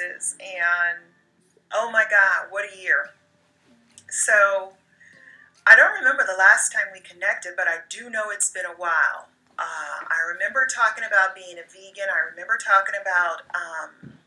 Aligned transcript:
Enterprises, 0.00 0.36
and 0.40 0.98
oh 1.72 1.90
my 1.90 2.04
God, 2.10 2.48
what 2.50 2.64
a 2.72 2.80
year! 2.80 3.10
So, 4.08 4.72
I 5.66 5.76
don't 5.76 5.92
remember 5.98 6.24
the 6.26 6.38
last 6.38 6.72
time 6.72 6.86
we 6.92 7.00
connected, 7.00 7.52
but 7.56 7.66
I 7.68 7.78
do 7.88 8.10
know 8.10 8.24
it's 8.30 8.50
been 8.50 8.66
a 8.66 8.76
while. 8.76 9.28
Uh, 9.58 10.04
I 10.08 10.32
remember 10.32 10.66
talking 10.66 11.04
about 11.04 11.34
being 11.34 11.56
a 11.58 11.66
vegan, 11.68 12.08
I 12.12 12.30
remember 12.30 12.58
talking 12.58 12.94
about 13.00 13.42
um, 13.54 14.18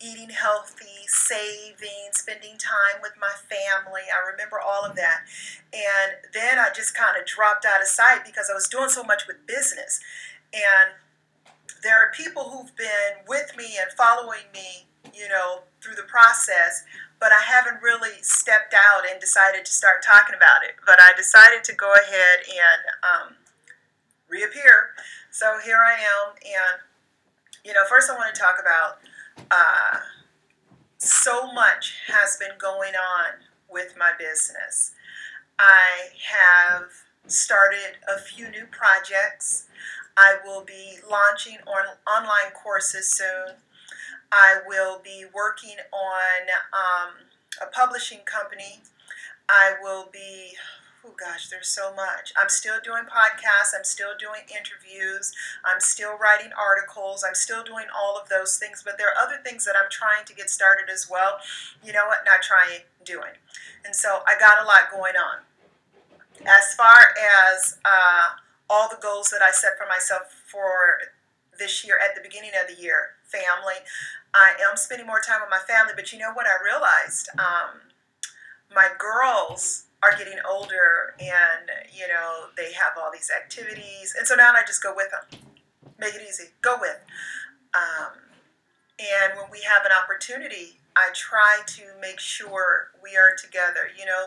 eating 0.00 0.30
healthy, 0.30 1.06
saving, 1.06 2.12
spending 2.12 2.56
time 2.58 3.00
with 3.02 3.12
my 3.20 3.32
family. 3.48 4.02
I 4.12 4.30
remember 4.30 4.60
all 4.60 4.84
of 4.84 4.94
that. 4.96 5.24
And 5.72 6.20
then 6.32 6.58
I 6.58 6.68
just 6.74 6.94
kind 6.94 7.18
of 7.18 7.26
dropped 7.26 7.64
out 7.64 7.80
of 7.80 7.88
sight 7.88 8.24
because 8.24 8.48
I 8.50 8.54
was 8.54 8.68
doing 8.68 8.88
so 8.88 9.02
much 9.02 9.26
with 9.26 9.46
business. 9.46 10.00
And 10.52 10.94
there 11.82 11.96
are 11.96 12.10
people 12.12 12.50
who've 12.50 12.74
been 12.76 13.24
with 13.26 13.56
me 13.56 13.78
and 13.80 13.90
following 13.92 14.46
me, 14.52 14.87
you 15.14 15.28
know, 15.28 15.62
through 15.82 15.94
the 15.94 16.02
process, 16.02 16.84
but 17.20 17.32
I 17.32 17.42
haven't 17.42 17.82
really 17.82 18.22
stepped 18.22 18.74
out 18.74 19.02
and 19.10 19.20
decided 19.20 19.64
to 19.64 19.72
start 19.72 20.04
talking 20.04 20.36
about 20.36 20.62
it. 20.62 20.76
But 20.86 21.00
I 21.00 21.12
decided 21.16 21.64
to 21.64 21.74
go 21.74 21.92
ahead 21.92 22.38
and 22.48 22.82
um, 23.02 23.34
reappear. 24.28 24.94
So 25.30 25.58
here 25.64 25.78
I 25.78 25.94
am. 25.94 26.34
And, 26.44 26.80
you 27.64 27.72
know, 27.72 27.82
first 27.88 28.10
I 28.10 28.14
want 28.14 28.34
to 28.34 28.40
talk 28.40 28.56
about 28.60 28.98
uh, 29.50 29.98
so 30.98 31.52
much 31.52 31.94
has 32.08 32.36
been 32.36 32.56
going 32.58 32.94
on 32.94 33.44
with 33.70 33.94
my 33.98 34.12
business. 34.18 34.92
I 35.58 36.10
have 36.32 36.90
started 37.26 37.98
a 38.08 38.18
few 38.18 38.48
new 38.50 38.66
projects. 38.70 39.66
I 40.16 40.36
will 40.44 40.64
be 40.64 40.98
launching 41.08 41.58
on 41.66 41.96
online 42.06 42.52
courses 42.52 43.12
soon. 43.12 43.56
I 44.30 44.60
will 44.66 45.00
be 45.02 45.24
working 45.32 45.76
on 45.92 46.48
um, 46.72 47.14
a 47.62 47.66
publishing 47.66 48.20
company. 48.26 48.80
I 49.48 49.74
will 49.82 50.08
be 50.12 50.56
oh 51.08 51.14
gosh, 51.16 51.48
there's 51.48 51.68
so 51.68 51.94
much. 51.94 52.32
I'm 52.36 52.48
still 52.48 52.76
doing 52.82 53.04
podcasts, 53.04 53.72
I'm 53.76 53.84
still 53.84 54.12
doing 54.18 54.42
interviews, 54.50 55.32
I'm 55.64 55.80
still 55.80 56.18
writing 56.18 56.50
articles, 56.58 57.24
I'm 57.26 57.34
still 57.34 57.62
doing 57.62 57.86
all 57.96 58.18
of 58.20 58.28
those 58.28 58.58
things, 58.58 58.82
but 58.84 58.98
there 58.98 59.08
are 59.08 59.24
other 59.24 59.38
things 59.44 59.64
that 59.64 59.74
I'm 59.76 59.90
trying 59.90 60.24
to 60.26 60.34
get 60.34 60.50
started 60.50 60.90
as 60.92 61.08
well. 61.10 61.38
You 61.84 61.92
know 61.92 62.06
what? 62.06 62.18
Not 62.26 62.42
trying, 62.42 62.82
doing. 63.04 63.38
And 63.84 63.94
so 63.94 64.20
I 64.26 64.38
got 64.38 64.62
a 64.62 64.66
lot 64.66 64.90
going 64.92 65.14
on. 65.16 65.38
As 66.46 66.74
far 66.74 67.14
as 67.56 67.78
uh, 67.84 68.36
all 68.70 68.88
the 68.88 68.98
goals 69.00 69.30
that 69.30 69.42
I 69.42 69.50
set 69.50 69.78
for 69.78 69.86
myself 69.88 70.22
for 70.46 70.98
this 71.58 71.84
year 71.84 71.98
at 71.98 72.14
the 72.14 72.20
beginning 72.20 72.52
of 72.60 72.74
the 72.74 72.80
year, 72.80 73.17
family, 73.28 73.84
I 74.34 74.52
am 74.68 74.76
spending 74.76 75.06
more 75.06 75.20
time 75.20 75.40
with 75.40 75.50
my 75.50 75.62
family, 75.64 75.92
but 75.94 76.12
you 76.12 76.18
know 76.18 76.32
what 76.32 76.46
I 76.46 76.56
realized? 76.64 77.28
Um, 77.38 77.88
my 78.74 78.88
girls 78.98 79.84
are 80.02 80.16
getting 80.16 80.38
older 80.48 81.14
and 81.18 81.70
you 81.92 82.06
know 82.06 82.46
they 82.56 82.72
have 82.72 82.92
all 82.96 83.10
these 83.12 83.30
activities 83.34 84.14
and 84.16 84.26
so 84.26 84.34
now 84.34 84.52
i 84.54 84.62
just 84.64 84.82
go 84.82 84.94
with 84.94 85.10
them 85.10 85.40
make 85.98 86.14
it 86.14 86.22
easy. 86.28 86.44
Go 86.62 86.76
with. 86.80 87.00
Um, 87.74 88.14
and 89.00 89.36
when 89.36 89.50
we 89.50 89.60
have 89.62 89.84
an 89.84 89.90
opportunity 89.90 90.78
i 90.96 91.10
try 91.14 91.60
to 91.66 91.82
make 92.00 92.20
sure 92.20 92.90
we 93.02 93.16
are 93.16 93.34
together 93.36 93.90
you 93.98 94.06
know? 94.06 94.26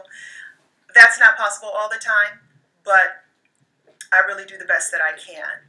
That's 0.93 1.19
not 1.19 1.37
possible 1.37 1.69
all 1.73 1.89
the 1.89 1.99
time 2.03 2.39
but 2.83 3.23
i 4.11 4.19
really 4.27 4.45
do 4.45 4.57
the 4.57 4.65
best 4.65 4.91
that 4.91 5.01
i 5.01 5.17
can 5.17 5.63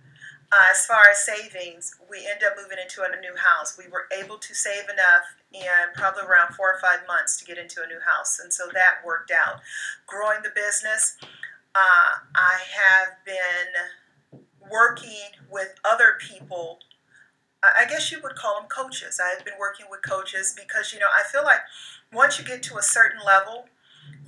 uh, 0.52 0.70
as 0.70 0.84
far 0.84 1.00
as 1.10 1.24
savings, 1.24 1.96
we 2.10 2.18
end 2.18 2.42
up 2.44 2.52
moving 2.60 2.76
into 2.82 3.00
a 3.00 3.20
new 3.20 3.34
house. 3.36 3.78
We 3.78 3.88
were 3.90 4.06
able 4.12 4.36
to 4.36 4.54
save 4.54 4.84
enough 4.84 5.24
in 5.50 5.94
probably 5.94 6.24
around 6.24 6.54
four 6.54 6.70
or 6.70 6.78
five 6.78 7.06
months 7.08 7.38
to 7.38 7.44
get 7.46 7.56
into 7.56 7.82
a 7.82 7.86
new 7.86 8.00
house, 8.00 8.38
and 8.38 8.52
so 8.52 8.64
that 8.74 8.96
worked 9.04 9.30
out. 9.30 9.60
Growing 10.06 10.42
the 10.42 10.52
business, 10.54 11.16
uh, 11.74 12.20
I 12.34 12.58
have 12.68 13.16
been 13.24 14.42
working 14.70 15.40
with 15.50 15.74
other 15.86 16.18
people. 16.20 16.80
I 17.62 17.86
guess 17.88 18.12
you 18.12 18.20
would 18.22 18.34
call 18.34 18.60
them 18.60 18.68
coaches. 18.68 19.20
I 19.24 19.30
have 19.34 19.44
been 19.44 19.58
working 19.58 19.86
with 19.88 20.02
coaches 20.02 20.54
because 20.54 20.92
you 20.92 20.98
know 20.98 21.06
I 21.16 21.22
feel 21.30 21.44
like 21.44 21.60
once 22.12 22.38
you 22.38 22.44
get 22.44 22.62
to 22.64 22.76
a 22.76 22.82
certain 22.82 23.20
level, 23.24 23.66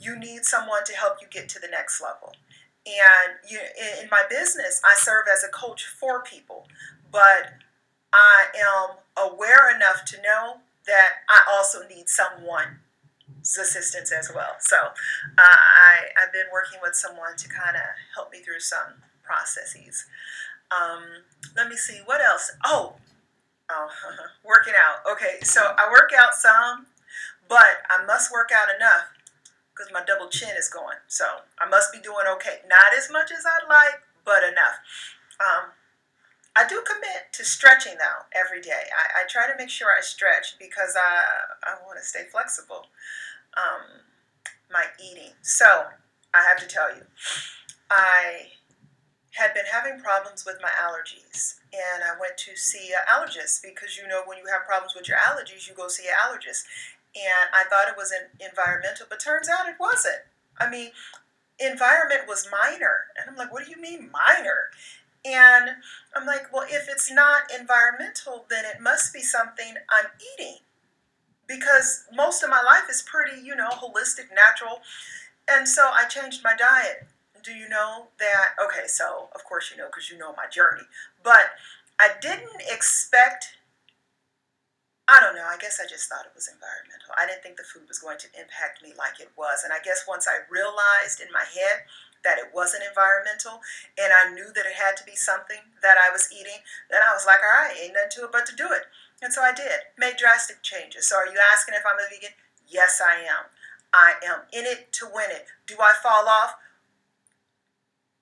you 0.01 0.19
need 0.19 0.45
someone 0.45 0.85
to 0.87 0.95
help 0.95 1.17
you 1.21 1.27
get 1.31 1.51
to 1.51 1.61
the 1.61 1.69
next 1.69 2.01
level. 2.01 2.33
And 2.87 3.37
you, 3.49 3.59
in 4.03 4.09
my 4.11 4.25
business, 4.29 4.81
I 4.85 4.95
serve 4.97 5.25
as 5.33 5.43
a 5.43 5.49
coach 5.49 5.87
for 5.87 6.23
people, 6.23 6.67
but 7.11 7.55
I 8.13 8.47
am 8.55 9.31
aware 9.31 9.75
enough 9.75 10.05
to 10.07 10.17
know 10.19 10.59
that 10.87 11.09
I 11.29 11.41
also 11.51 11.81
need 11.89 12.09
someone's 12.09 13.57
assistance 13.59 14.13
as 14.13 14.31
well. 14.35 14.57
So 14.61 14.77
uh, 14.77 14.91
I, 15.39 16.11
I've 16.23 16.33
been 16.33 16.47
working 16.53 16.79
with 16.83 16.95
someone 16.95 17.37
to 17.39 17.49
kind 17.49 17.77
of 17.77 17.83
help 18.15 18.31
me 18.31 18.39
through 18.41 18.61
some 18.61 19.01
processes. 19.23 20.05
Um, 20.71 21.03
let 21.57 21.69
me 21.69 21.77
see, 21.77 22.01
what 22.05 22.21
else? 22.21 22.53
Oh, 22.65 22.97
oh 23.71 23.89
working 24.45 24.75
out. 24.79 25.11
Okay, 25.11 25.41
so 25.43 25.61
I 25.79 25.91
work 25.91 26.11
out 26.17 26.35
some, 26.35 26.87
but 27.49 27.83
I 27.89 28.05
must 28.05 28.31
work 28.31 28.51
out 28.55 28.69
enough 28.75 29.14
because 29.75 29.93
my 29.93 30.03
double 30.07 30.29
chin 30.29 30.55
is 30.57 30.71
going. 30.71 30.99
So 31.09 31.25
I 31.59 31.69
must 31.69 31.93
be 31.93 31.99
doing 31.99 32.27
okay. 32.37 32.63
Not 32.69 32.95
as 32.97 33.11
much 33.11 33.31
as 33.33 33.45
I'd 33.45 33.69
like, 33.69 34.01
but 34.25 34.43
enough. 34.45 34.79
Um, 35.41 35.75
I 36.57 36.67
do 36.69 36.83
commit 36.87 37.33
to 37.33 37.45
stretching 37.45 37.99
though 37.99 38.31
every 38.33 38.63
day. 38.63 38.87
I, 38.95 39.23
I 39.23 39.29
try 39.29 39.51
to 39.51 39.59
make 39.59 39.71
sure 39.71 39.89
I 39.91 40.01
stretch 40.01 40.57
because 40.59 40.95
I, 40.97 41.71
I 41.71 41.75
want 41.85 41.99
to 41.99 42.05
stay 42.05 42.25
flexible. 42.31 42.87
Um, 43.57 44.05
my 44.71 44.85
eating. 44.99 45.33
So 45.43 45.87
I 46.35 46.45
have 46.49 46.59
to 46.59 46.67
tell 46.67 46.95
you, 46.95 47.03
I 47.91 48.51
had 49.35 49.55
been 49.55 49.67
having 49.71 49.99
problems 49.99 50.45
with 50.47 50.59
my 50.63 50.71
allergies 50.79 51.59
and 51.75 52.07
I 52.07 52.19
went 52.21 52.39
to 52.39 52.57
see 52.57 52.95
an 52.95 53.03
allergist 53.11 53.63
because 53.63 53.99
you 53.99 54.07
know 54.07 54.23
when 54.27 54.39
you 54.39 54.47
have 54.47 54.67
problems 54.67 54.95
with 54.95 55.09
your 55.09 55.19
allergies 55.19 55.67
you 55.69 55.75
go 55.75 55.89
see 55.89 56.07
an 56.07 56.15
allergist 56.23 56.63
and 57.15 57.49
I 57.53 57.65
thought 57.69 57.89
it 57.89 57.97
was 57.97 58.11
an 58.11 58.27
environmental, 58.41 59.07
but 59.09 59.21
turns 59.21 59.49
out 59.49 59.69
it 59.69 59.77
wasn't. 59.79 60.23
I 60.59 60.69
mean, 60.69 60.91
environment 61.59 62.23
was 62.27 62.49
minor. 62.51 63.07
And 63.17 63.31
I'm 63.31 63.37
like, 63.37 63.53
what 63.53 63.65
do 63.65 63.71
you 63.71 63.81
mean 63.81 64.11
minor? 64.11 64.71
And 65.25 65.71
I'm 66.15 66.27
like, 66.27 66.53
well, 66.53 66.67
if 66.69 66.89
it's 66.89 67.11
not 67.11 67.43
environmental, 67.59 68.45
then 68.51 68.65
it 68.65 68.83
must 68.83 69.15
be 69.15 69.21
something 69.21 69.75
I'm 69.89 70.11
eating. 70.35 70.59
Because 71.47 72.05
most 72.15 72.43
of 72.43 72.51
my 72.51 72.63
life 72.63 72.91
is 72.91 73.03
pretty, 73.03 73.41
you 73.41 73.55
know, 73.55 73.69
holistic, 73.69 74.35
natural. 74.35 74.81
And 75.49 75.69
so 75.69 75.83
I 75.83 76.07
changed 76.07 76.43
my 76.43 76.55
diet. 76.57 77.07
Do 77.43 77.53
you 77.53 77.69
know 77.69 78.07
that? 78.19 78.53
Okay, 78.63 78.87
so 78.87 79.29
of 79.35 79.45
course 79.45 79.71
you 79.71 79.77
know 79.77 79.87
because 79.87 80.09
you 80.11 80.17
know 80.17 80.33
my 80.35 80.47
journey. 80.51 80.85
But 81.23 81.53
I 82.01 82.09
didn't 82.21 82.63
expect 82.71 83.59
don't 85.35 85.43
know. 85.43 85.51
I 85.51 85.59
guess 85.59 85.83
I 85.83 85.87
just 85.91 86.07
thought 86.07 86.31
it 86.31 86.39
was 86.39 86.47
environmental. 86.47 87.11
I 87.19 87.27
didn't 87.27 87.43
think 87.43 87.59
the 87.59 87.67
food 87.67 87.91
was 87.91 87.99
going 87.99 88.23
to 88.23 88.31
impact 88.39 88.87
me 88.87 88.95
like 88.95 89.19
it 89.19 89.35
was. 89.35 89.67
And 89.67 89.75
I 89.75 89.83
guess 89.83 90.07
once 90.07 90.31
I 90.31 90.47
realized 90.47 91.19
in 91.19 91.35
my 91.35 91.43
head 91.43 91.91
that 92.23 92.39
it 92.39 92.55
wasn't 92.55 92.87
environmental 92.87 93.59
and 93.99 94.15
I 94.15 94.31
knew 94.31 94.55
that 94.55 94.65
it 94.65 94.79
had 94.79 94.95
to 95.03 95.05
be 95.05 95.19
something 95.19 95.61
that 95.83 95.99
I 95.99 96.15
was 96.15 96.31
eating, 96.31 96.63
then 96.89 97.03
I 97.03 97.13
was 97.13 97.27
like, 97.27 97.43
all 97.43 97.67
right, 97.67 97.75
ain't 97.75 97.99
nothing 97.99 98.15
to 98.23 98.31
it 98.31 98.35
but 98.35 98.47
to 98.47 98.55
do 98.55 98.71
it. 98.71 98.87
And 99.21 99.35
so 99.35 99.43
I 99.43 99.51
did. 99.51 99.91
Made 99.99 100.17
drastic 100.17 100.63
changes. 100.63 101.11
So 101.11 101.19
are 101.19 101.29
you 101.29 101.37
asking 101.37 101.75
if 101.75 101.85
I'm 101.85 101.99
a 101.99 102.07
vegan? 102.07 102.39
Yes, 102.71 103.03
I 103.03 103.27
am. 103.27 103.51
I 103.91 104.15
am 104.23 104.47
in 104.55 104.65
it 104.65 104.95
to 105.03 105.11
win 105.11 105.35
it. 105.35 105.51
Do 105.67 105.83
I 105.83 105.99
fall 105.99 106.31
off? 106.31 106.63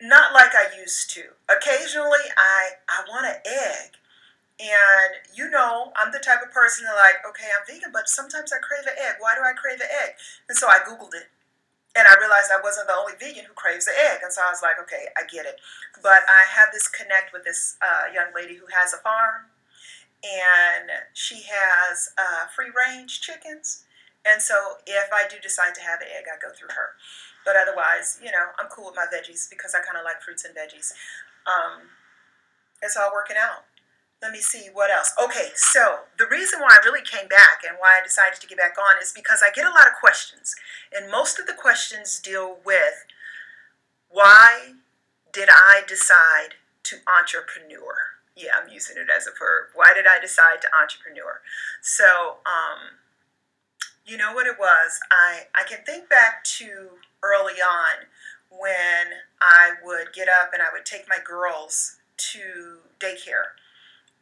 Not 0.01 0.35
like 0.35 0.57
I 0.57 0.73
used 0.81 1.13
to. 1.15 1.37
Occasionally 1.47 2.27
I 2.35 2.83
I 2.89 3.05
want 3.07 3.29
an 3.29 3.39
egg 3.47 4.02
and 4.63 5.19
you 5.35 5.51
know, 5.51 5.91
I'm 5.99 6.15
the 6.15 6.23
type 6.23 6.39
of 6.39 6.55
person 6.55 6.87
that 6.87 6.95
like, 6.95 7.19
okay, 7.27 7.51
I'm 7.51 7.67
vegan, 7.67 7.91
but 7.91 8.07
sometimes 8.07 8.55
I 8.55 8.63
crave 8.63 8.87
an 8.87 8.95
egg. 8.95 9.19
Why 9.19 9.35
do 9.35 9.43
I 9.43 9.59
crave 9.59 9.83
an 9.83 9.91
egg? 9.91 10.15
And 10.47 10.55
so 10.55 10.71
I 10.71 10.79
Googled 10.87 11.19
it. 11.19 11.27
And 11.99 12.07
I 12.07 12.15
realized 12.17 12.49
I 12.49 12.63
wasn't 12.63 12.87
the 12.87 12.97
only 12.97 13.19
vegan 13.19 13.45
who 13.45 13.59
craves 13.59 13.91
an 13.91 13.99
egg. 13.99 14.23
And 14.23 14.33
so 14.33 14.41
I 14.41 14.55
was 14.55 14.63
like, 14.63 14.79
okay, 14.87 15.11
I 15.19 15.27
get 15.27 15.45
it. 15.45 15.59
But 16.01 16.23
I 16.31 16.47
have 16.49 16.71
this 16.73 16.87
connect 16.87 17.35
with 17.35 17.45
this 17.45 17.77
uh, 17.83 18.09
young 18.15 18.31
lady 18.33 18.55
who 18.55 18.71
has 18.71 18.95
a 18.95 19.03
farm. 19.03 19.51
And 20.23 21.11
she 21.13 21.43
has 21.51 22.15
uh, 22.15 22.47
free 22.55 22.71
range 22.71 23.21
chickens. 23.21 23.83
And 24.23 24.41
so 24.41 24.79
if 24.87 25.11
I 25.11 25.27
do 25.27 25.43
decide 25.43 25.75
to 25.75 25.83
have 25.83 26.01
an 26.01 26.09
egg, 26.15 26.31
I 26.31 26.39
go 26.39 26.55
through 26.55 26.71
her. 26.71 26.95
But 27.45 27.59
otherwise, 27.59 28.23
you 28.23 28.31
know, 28.31 28.55
I'm 28.63 28.71
cool 28.71 28.95
with 28.95 28.97
my 28.97 29.11
veggies 29.11 29.51
because 29.51 29.75
I 29.75 29.83
kind 29.83 29.99
of 29.99 30.07
like 30.07 30.23
fruits 30.23 30.47
and 30.47 30.55
veggies. 30.55 30.95
Um, 31.51 31.91
it's 32.81 32.97
all 32.97 33.11
working 33.13 33.37
out 33.37 33.67
let 34.23 34.31
me 34.31 34.39
see 34.39 34.69
what 34.73 34.91
else. 34.91 35.13
Okay, 35.23 35.51
so 35.55 36.01
the 36.17 36.27
reason 36.31 36.61
why 36.61 36.79
I 36.81 36.85
really 36.85 37.05
came 37.05 37.27
back 37.27 37.63
and 37.69 37.77
why 37.79 37.99
I 38.01 38.05
decided 38.05 38.41
to 38.41 38.47
get 38.47 38.57
back 38.57 38.77
on 38.79 39.03
is 39.03 39.13
because 39.13 39.43
I 39.45 39.51
get 39.51 39.67
a 39.67 39.71
lot 39.71 39.89
of 39.89 39.95
questions, 40.01 40.55
and 40.97 41.11
most 41.11 41.41
of 41.41 41.47
the 41.47 41.55
questions 41.55 42.21
deal 42.21 42.59
with 42.65 43.05
why 44.09 44.75
did 45.33 45.49
I 45.51 45.83
decide 45.89 46.55
to 46.85 46.97
entrepreneur? 47.19 47.97
Yeah, 48.37 48.53
I'm 48.63 48.69
using 48.73 48.97
it 48.97 49.09
as 49.15 49.27
a 49.27 49.31
verb. 49.31 49.71
Why 49.75 49.93
did 49.95 50.07
I 50.07 50.21
decide 50.21 50.63
to 50.63 50.69
entrepreneur? 50.75 51.41
So, 51.81 52.37
um, 52.47 53.01
you 54.07 54.17
know 54.17 54.33
what 54.33 54.47
it 54.47 54.59
was? 54.59 55.01
I, 55.11 55.45
I 55.55 55.65
can 55.65 55.79
think 55.85 56.09
back 56.09 56.45
to 56.45 56.91
early 57.23 57.55
on 57.55 58.07
when 58.51 59.19
I 59.41 59.73
would 59.85 60.13
get 60.13 60.29
up 60.29 60.53
and 60.53 60.63
I 60.63 60.67
would 60.73 60.85
take 60.85 61.09
my 61.09 61.19
girls 61.25 61.97
to 62.33 62.79
daycare. 63.01 63.57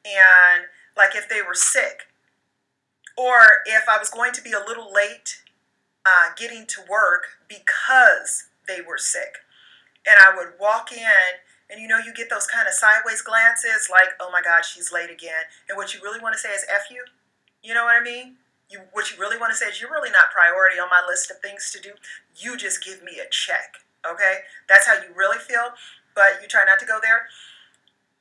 And 0.05 0.65
like 0.97 1.15
if 1.15 1.29
they 1.29 1.43
were 1.43 1.55
sick, 1.55 2.09
or 3.17 3.41
if 3.67 3.89
I 3.89 3.99
was 3.99 4.09
going 4.09 4.33
to 4.33 4.43
be 4.43 4.53
a 4.53 4.65
little 4.67 4.93
late 4.93 5.43
uh, 6.07 6.33
getting 6.37 6.67
to 6.67 6.81
work 6.89 7.39
because 7.49 8.49
they 8.67 8.81
were 8.81 8.99
sick. 8.99 9.45
And 10.07 10.17
I 10.17 10.35
would 10.35 10.55
walk 10.59 10.93
in, 10.93 11.39
and 11.69 11.81
you 11.81 11.89
know, 11.89 11.99
you 11.99 12.15
get 12.15 12.31
those 12.31 12.47
kind 12.47 12.67
of 12.67 12.73
sideways 12.73 13.21
glances 13.21 13.89
like, 13.91 14.17
oh 14.21 14.31
my 14.33 14.41
God, 14.43 14.65
she's 14.65 14.93
late 14.93 15.11
again. 15.11 15.45
And 15.69 15.77
what 15.77 15.93
you 15.93 16.01
really 16.03 16.21
want 16.21 16.35
to 16.35 16.41
say 16.41 16.51
is 16.51 16.65
F 16.73 16.91
you. 16.91 17.05
You 17.63 17.75
know 17.75 17.85
what 17.85 18.01
I 18.01 18.03
mean? 18.03 18.37
You, 18.71 18.81
what 18.93 19.11
you 19.11 19.21
really 19.21 19.37
want 19.37 19.53
to 19.53 19.57
say 19.57 19.67
is, 19.67 19.81
you're 19.81 19.91
really 19.91 20.11
not 20.11 20.31
priority 20.33 20.79
on 20.79 20.89
my 20.89 21.03
list 21.07 21.31
of 21.31 21.41
things 21.41 21.71
to 21.73 21.81
do. 21.81 21.91
You 22.37 22.57
just 22.57 22.85
give 22.85 23.03
me 23.03 23.21
a 23.21 23.29
check. 23.29 23.85
Okay? 24.11 24.47
That's 24.69 24.87
how 24.87 24.95
you 24.95 25.13
really 25.15 25.39
feel, 25.39 25.75
but 26.15 26.41
you 26.41 26.49
try 26.49 26.65
not 26.65 26.79
to 26.79 26.87
go 26.87 26.99
there. 27.03 27.27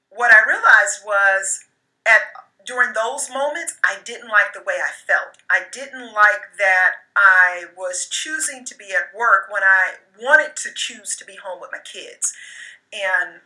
What 0.09 0.31
I 0.33 0.43
realized 0.45 1.05
was 1.05 1.65
at 2.05 2.21
during 2.65 2.93
those 2.93 3.29
moments, 3.29 3.77
I 3.83 3.97
didn't 4.03 4.29
like 4.29 4.53
the 4.53 4.61
way 4.61 4.75
I 4.75 4.91
felt. 4.91 5.37
I 5.49 5.61
didn't 5.71 6.13
like 6.13 6.55
that 6.59 6.91
I 7.15 7.65
was 7.75 8.07
choosing 8.07 8.63
to 8.65 8.75
be 8.77 8.91
at 8.91 9.17
work 9.17 9.47
when 9.51 9.63
I 9.63 9.95
wanted 10.21 10.55
to 10.57 10.69
choose 10.75 11.15
to 11.15 11.25
be 11.25 11.35
home 11.35 11.59
with 11.61 11.71
my 11.71 11.79
kids. 11.79 12.33
And 12.93 13.41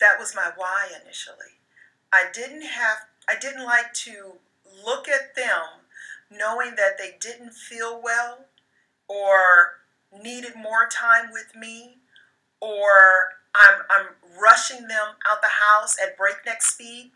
that 0.00 0.18
was 0.18 0.34
my 0.34 0.50
why 0.56 0.88
initially. 1.02 1.58
I 2.12 2.24
didn't 2.32 2.62
have 2.62 2.98
I 3.28 3.38
didn't 3.38 3.64
like 3.64 3.92
to 4.04 4.32
look 4.84 5.08
at 5.08 5.36
them 5.36 5.84
knowing 6.30 6.74
that 6.76 6.98
they 6.98 7.16
didn't 7.20 7.52
feel 7.52 8.00
well 8.02 8.46
or 9.06 9.80
needed 10.22 10.54
more 10.56 10.88
time 10.90 11.30
with 11.32 11.54
me 11.54 11.98
or 12.60 13.37
I'm, 13.58 13.82
I'm 13.90 14.06
rushing 14.40 14.88
them 14.88 15.18
out 15.28 15.42
the 15.42 15.48
house 15.48 15.96
at 16.02 16.16
breakneck 16.16 16.62
speed 16.62 17.10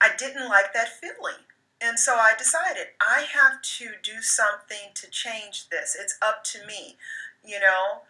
I 0.00 0.10
didn't 0.16 0.48
like 0.48 0.72
that 0.74 1.00
feeling. 1.00 1.42
And 1.80 1.98
so 1.98 2.14
I 2.14 2.32
decided 2.36 2.88
I 3.00 3.26
have 3.32 3.62
to 3.62 3.90
do 4.02 4.20
something 4.20 4.94
to 4.94 5.10
change 5.10 5.68
this. 5.68 5.96
It's 5.98 6.18
up 6.22 6.44
to 6.44 6.66
me. 6.66 6.96
You 7.44 7.60
know, 7.60 8.02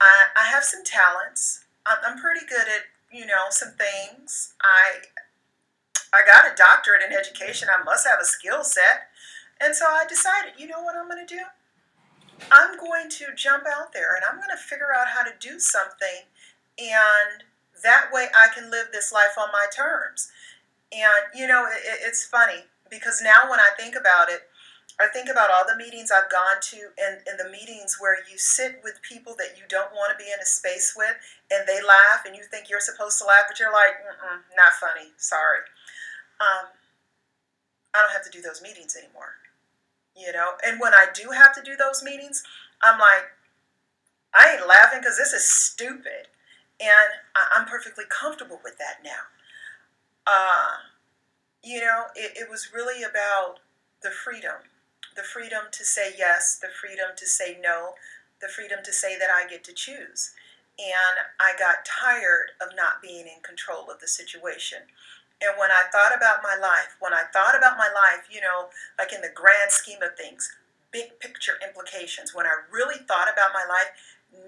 I, 0.00 0.26
I 0.36 0.44
have 0.46 0.64
some 0.64 0.84
talents. 0.84 1.64
I'm, 1.86 1.98
I'm 2.06 2.18
pretty 2.18 2.46
good 2.46 2.66
at, 2.68 2.88
you 3.12 3.26
know, 3.26 3.46
some 3.50 3.72
things. 3.72 4.54
I 4.62 5.08
I 6.14 6.22
got 6.26 6.46
a 6.46 6.54
doctorate 6.56 7.02
in 7.02 7.16
education. 7.16 7.68
I 7.68 7.82
must 7.82 8.06
have 8.06 8.20
a 8.20 8.24
skill 8.24 8.62
set. 8.62 9.08
And 9.60 9.74
so 9.74 9.84
I 9.86 10.04
decided, 10.08 10.52
you 10.58 10.68
know 10.68 10.82
what 10.82 10.96
I'm 10.96 11.08
going 11.08 11.26
to 11.26 11.34
do? 11.34 11.42
I'm 12.52 12.78
going 12.78 13.10
to 13.10 13.26
jump 13.36 13.64
out 13.66 13.92
there 13.92 14.14
and 14.14 14.24
I'm 14.24 14.36
going 14.36 14.50
to 14.50 14.62
figure 14.62 14.94
out 14.96 15.08
how 15.08 15.24
to 15.24 15.32
do 15.40 15.58
something. 15.58 16.30
And 16.78 17.44
that 17.82 18.08
way 18.12 18.28
I 18.34 18.48
can 18.54 18.70
live 18.70 18.88
this 18.92 19.12
life 19.12 19.38
on 19.38 19.48
my 19.52 19.66
terms. 19.74 20.30
And, 20.92 21.26
you 21.34 21.46
know, 21.46 21.66
it, 21.66 21.82
it's 22.02 22.24
funny 22.24 22.64
because 22.90 23.20
now 23.22 23.50
when 23.50 23.60
I 23.60 23.70
think 23.78 23.94
about 23.96 24.30
it, 24.30 24.48
I 25.00 25.08
think 25.08 25.28
about 25.28 25.50
all 25.50 25.64
the 25.66 25.76
meetings 25.76 26.10
I've 26.14 26.30
gone 26.30 26.62
to 26.70 26.78
and, 27.02 27.18
and 27.26 27.34
the 27.38 27.50
meetings 27.50 27.98
where 27.98 28.14
you 28.30 28.38
sit 28.38 28.78
with 28.84 29.02
people 29.02 29.34
that 29.38 29.58
you 29.58 29.64
don't 29.68 29.90
want 29.90 30.16
to 30.16 30.22
be 30.22 30.30
in 30.30 30.38
a 30.40 30.46
space 30.46 30.94
with 30.96 31.18
and 31.50 31.66
they 31.66 31.82
laugh 31.82 32.22
and 32.26 32.36
you 32.36 32.42
think 32.44 32.70
you're 32.70 32.78
supposed 32.78 33.18
to 33.18 33.26
laugh, 33.26 33.44
but 33.48 33.58
you're 33.58 33.72
like, 33.72 33.98
not 34.56 34.72
funny, 34.78 35.10
sorry. 35.16 35.66
Um, 36.38 36.70
I 37.94 38.00
don't 38.00 38.12
have 38.12 38.24
to 38.24 38.30
do 38.30 38.40
those 38.40 38.62
meetings 38.62 38.96
anymore. 38.96 39.34
You 40.16 40.32
know, 40.32 40.52
and 40.64 40.78
when 40.78 40.94
I 40.94 41.06
do 41.12 41.30
have 41.30 41.54
to 41.56 41.62
do 41.62 41.74
those 41.74 42.04
meetings, 42.04 42.44
I'm 42.80 43.00
like, 43.00 43.34
I 44.32 44.54
ain't 44.54 44.68
laughing 44.68 45.00
because 45.00 45.16
this 45.16 45.32
is 45.32 45.44
stupid. 45.44 46.28
And 46.84 47.10
I'm 47.34 47.66
perfectly 47.66 48.04
comfortable 48.10 48.60
with 48.62 48.76
that 48.78 49.00
now 49.02 49.32
uh, 50.26 50.68
you 51.62 51.80
know, 51.80 52.04
it, 52.14 52.32
it 52.36 52.50
was 52.50 52.70
really 52.74 53.02
about 53.02 53.60
the 54.02 54.10
freedom 54.10 54.68
the 55.16 55.22
freedom 55.22 55.62
to 55.70 55.84
say 55.84 56.12
yes, 56.18 56.58
the 56.60 56.68
freedom 56.68 57.14
to 57.16 57.26
say 57.26 57.56
no, 57.62 57.94
the 58.40 58.48
freedom 58.48 58.80
to 58.84 58.92
say 58.92 59.16
that 59.16 59.28
I 59.32 59.48
get 59.48 59.62
to 59.64 59.72
choose. 59.72 60.32
And 60.76 61.30
I 61.38 61.52
got 61.56 61.86
tired 61.86 62.50
of 62.60 62.74
not 62.76 63.00
being 63.00 63.26
in 63.26 63.40
control 63.44 63.90
of 63.92 64.00
the 64.00 64.08
situation. 64.08 64.78
And 65.40 65.54
when 65.56 65.70
I 65.70 65.84
thought 65.92 66.16
about 66.16 66.42
my 66.42 66.56
life, 66.60 66.96
when 66.98 67.12
I 67.12 67.22
thought 67.32 67.56
about 67.56 67.78
my 67.78 67.86
life, 67.94 68.26
you 68.28 68.40
know, 68.40 68.70
like 68.98 69.12
in 69.12 69.20
the 69.20 69.30
grand 69.32 69.70
scheme 69.70 70.02
of 70.02 70.16
things, 70.16 70.50
big 70.90 71.20
picture 71.20 71.62
implications, 71.62 72.34
when 72.34 72.46
I 72.46 72.66
really 72.72 72.98
thought 73.06 73.28
about 73.32 73.54
my 73.54 73.62
life, 73.68 73.94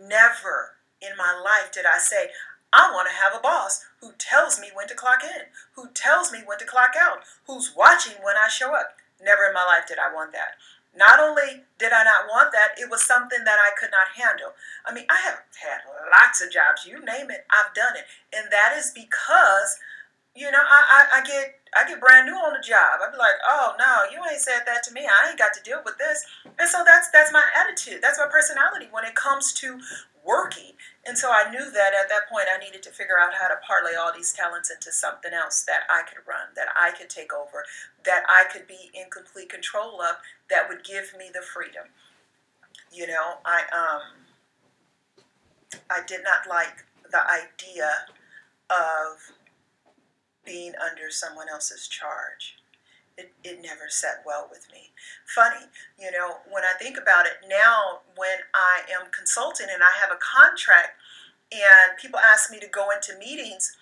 never 0.03 0.76
in 1.01 1.17
my 1.17 1.41
life 1.43 1.73
did 1.73 1.87
I 1.87 1.99
say, 1.99 2.29
I 2.73 2.91
want 2.93 3.09
to 3.09 3.15
have 3.15 3.35
a 3.35 3.43
boss 3.43 3.85
who 4.01 4.13
tells 4.19 4.61
me 4.61 4.69
when 4.75 4.89
to 4.89 4.95
clock 4.95 5.23
in, 5.23 5.49
who 5.75 5.89
tells 5.95 6.33
me 6.33 6.41
when 6.45 6.59
to 6.59 6.65
clock 6.65 6.95
out, 6.99 7.21
who's 7.47 7.73
watching 7.77 8.15
when 8.23 8.37
I 8.37 8.49
show 8.49 8.75
up. 8.75 8.97
Never 9.23 9.47
in 9.47 9.55
my 9.55 9.65
life 9.65 9.89
did 9.89 9.99
I 9.99 10.13
want 10.13 10.33
that. 10.33 10.61
Not 10.97 11.21
only 11.21 11.65
did 11.79 11.93
I 11.93 12.05
not 12.05 12.29
want 12.29 12.53
that, 12.53 12.81
it 12.81 12.91
was 12.91 13.05
something 13.05 13.45
that 13.45 13.61
I 13.61 13.77
could 13.79 13.93
not 13.93 14.17
handle. 14.17 14.57
I 14.85 14.93
mean, 14.93 15.05
I 15.09 15.21
have 15.29 15.45
had 15.61 15.85
lots 16.09 16.41
of 16.41 16.51
jobs, 16.51 16.89
you 16.89 17.05
name 17.05 17.31
it, 17.31 17.45
I've 17.53 17.73
done 17.75 17.97
it. 17.97 18.09
And 18.33 18.49
that 18.51 18.73
is 18.77 18.93
because, 18.97 19.77
you 20.35 20.51
know, 20.51 20.65
I, 20.65 20.81
I, 20.89 21.21
I 21.21 21.25
get 21.25 21.61
I 21.77 21.85
get 21.87 22.01
brand 22.01 22.25
new 22.25 22.33
on 22.33 22.57
the 22.57 22.65
job. 22.65 23.05
I'd 23.05 23.13
be 23.13 23.19
like, 23.21 23.37
oh 23.45 23.77
no, 23.77 24.09
you 24.09 24.25
ain't 24.25 24.41
said 24.41 24.65
that 24.65 24.83
to 24.85 24.93
me. 24.93 25.05
I 25.05 25.29
ain't 25.29 25.39
got 25.39 25.53
to 25.55 25.63
deal 25.63 25.83
with 25.85 25.99
this. 25.99 26.25
And 26.59 26.69
so 26.69 26.81
that's 26.85 27.11
that's 27.13 27.33
my 27.33 27.45
attitude. 27.53 28.01
That's 28.01 28.19
my 28.19 28.29
personality 28.33 28.89
when 28.91 29.05
it 29.05 29.15
comes 29.15 29.53
to 29.61 29.79
working. 30.27 30.73
And 31.07 31.17
so 31.17 31.31
I 31.31 31.51
knew 31.51 31.71
that 31.71 31.93
at 31.95 32.09
that 32.09 32.29
point 32.29 32.47
I 32.53 32.59
needed 32.59 32.83
to 32.83 32.91
figure 32.91 33.19
out 33.21 33.35
how 33.41 33.49
to 33.49 33.57
parlay 33.67 33.95
all 33.97 34.13
these 34.15 34.33
talents 34.33 34.71
into 34.71 34.91
something 34.91 35.33
else 35.33 35.63
that 35.63 35.83
I 35.89 36.03
could 36.03 36.27
run, 36.27 36.53
that 36.57 36.69
I 36.77 36.91
could 36.91 37.09
take 37.09 37.33
over, 37.33 37.65
that 38.05 38.25
I 38.29 38.45
could 38.53 38.67
be 38.67 38.91
in 38.93 39.09
complete 39.11 39.49
control 39.49 40.03
of, 40.03 40.17
that 40.51 40.69
would 40.69 40.85
give 40.85 41.15
me 41.17 41.31
the 41.33 41.43
freedom. 41.43 41.87
You 42.93 43.07
know, 43.07 43.39
I 43.45 43.63
um 43.73 44.27
I 45.91 46.01
did 46.07 46.21
not 46.23 46.49
like 46.49 46.85
the 47.11 47.21
idea 47.23 47.91
of 48.71 49.33
being 50.45 50.73
under 50.77 51.11
someone 51.11 51.49
else's 51.49 51.89
charge. 51.89 52.57
It, 53.19 53.33
it 53.43 53.63
never 53.63 53.89
sat 53.89 54.23
well 54.27 54.47
with 54.51 54.67
me. 54.73 54.91
Funny, 55.27 55.67
you 55.99 56.11
know, 56.11 56.37
when 56.51 56.65
I 56.65 56.75
think 56.79 56.99
about 56.99 57.27
it 57.27 57.49
now, 57.49 58.01
consulting 59.17 59.69
and 59.73 59.83
I 59.83 59.93
have 60.01 60.11
a 60.11 60.21
contract 60.21 60.99
and 61.53 61.97
people 62.01 62.19
ask 62.19 62.51
me 62.51 62.59
to 62.61 62.67
go 62.69 62.89
into 62.91 63.19
meetings, 63.19 63.77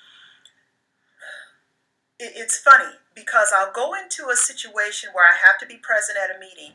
it, 2.19 2.33
it's 2.37 2.59
funny 2.59 2.95
because 3.15 3.53
I'll 3.57 3.73
go 3.73 3.95
into 3.95 4.29
a 4.31 4.37
situation 4.37 5.11
where 5.13 5.27
I 5.27 5.35
have 5.35 5.59
to 5.61 5.67
be 5.67 5.77
present 5.77 6.19
at 6.19 6.35
a 6.35 6.39
meeting 6.39 6.73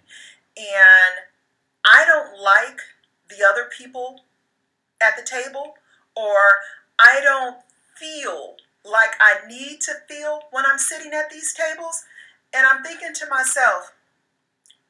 and 0.58 1.26
I 1.86 2.06
don't 2.06 2.42
like 2.42 2.80
the 3.30 3.46
other 3.48 3.70
people 3.76 4.22
at 5.02 5.16
the 5.16 5.24
table 5.24 5.76
or 6.16 6.60
I 7.00 7.22
don't 7.24 7.58
feel 7.96 8.56
like 8.84 9.12
I 9.20 9.48
need 9.48 9.82
to 9.82 9.94
feel 10.08 10.42
when 10.52 10.66
I'm 10.66 10.80
sitting 10.80 11.14
at 11.14 11.30
these 11.30 11.54
tables. 11.54 12.04
And 12.54 12.66
I'm 12.66 12.84
thinking 12.84 13.14
to 13.14 13.28
myself, 13.30 13.94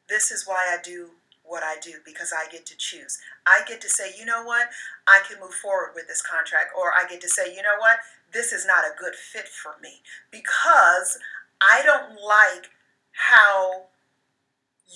this 0.08 0.32
is 0.32 0.48
why 0.48 0.68
I 0.72 0.82
do 0.82 1.10
what 1.50 1.64
I 1.64 1.76
do 1.82 1.96
because 2.06 2.32
I 2.32 2.50
get 2.52 2.66
to 2.68 2.78
choose. 2.78 3.20
I 3.46 3.62
get 3.68 3.82
to 3.82 3.90
say, 3.90 4.12
you 4.18 4.26
know 4.26 4.44
what, 4.44 4.70
I 5.08 5.22
can 5.28 5.40
move 5.40 5.54
forward 5.54 5.92
with 5.96 6.08
this 6.08 6.22
contract, 6.22 6.72
or 6.78 6.94
I 6.94 7.08
get 7.10 7.22
to 7.22 7.30
say, 7.30 7.54
you 7.54 7.62
know 7.62 7.78
what, 7.80 7.98
this 8.32 8.54
is 8.54 8.66
not 8.66 8.86
a 8.86 8.98
good 9.00 9.16
fit 9.16 9.48
for 9.48 9.76
me 9.82 10.02
because 10.32 11.18
I 11.60 11.82
don't 11.84 12.22
like 12.22 12.70
how 13.12 13.88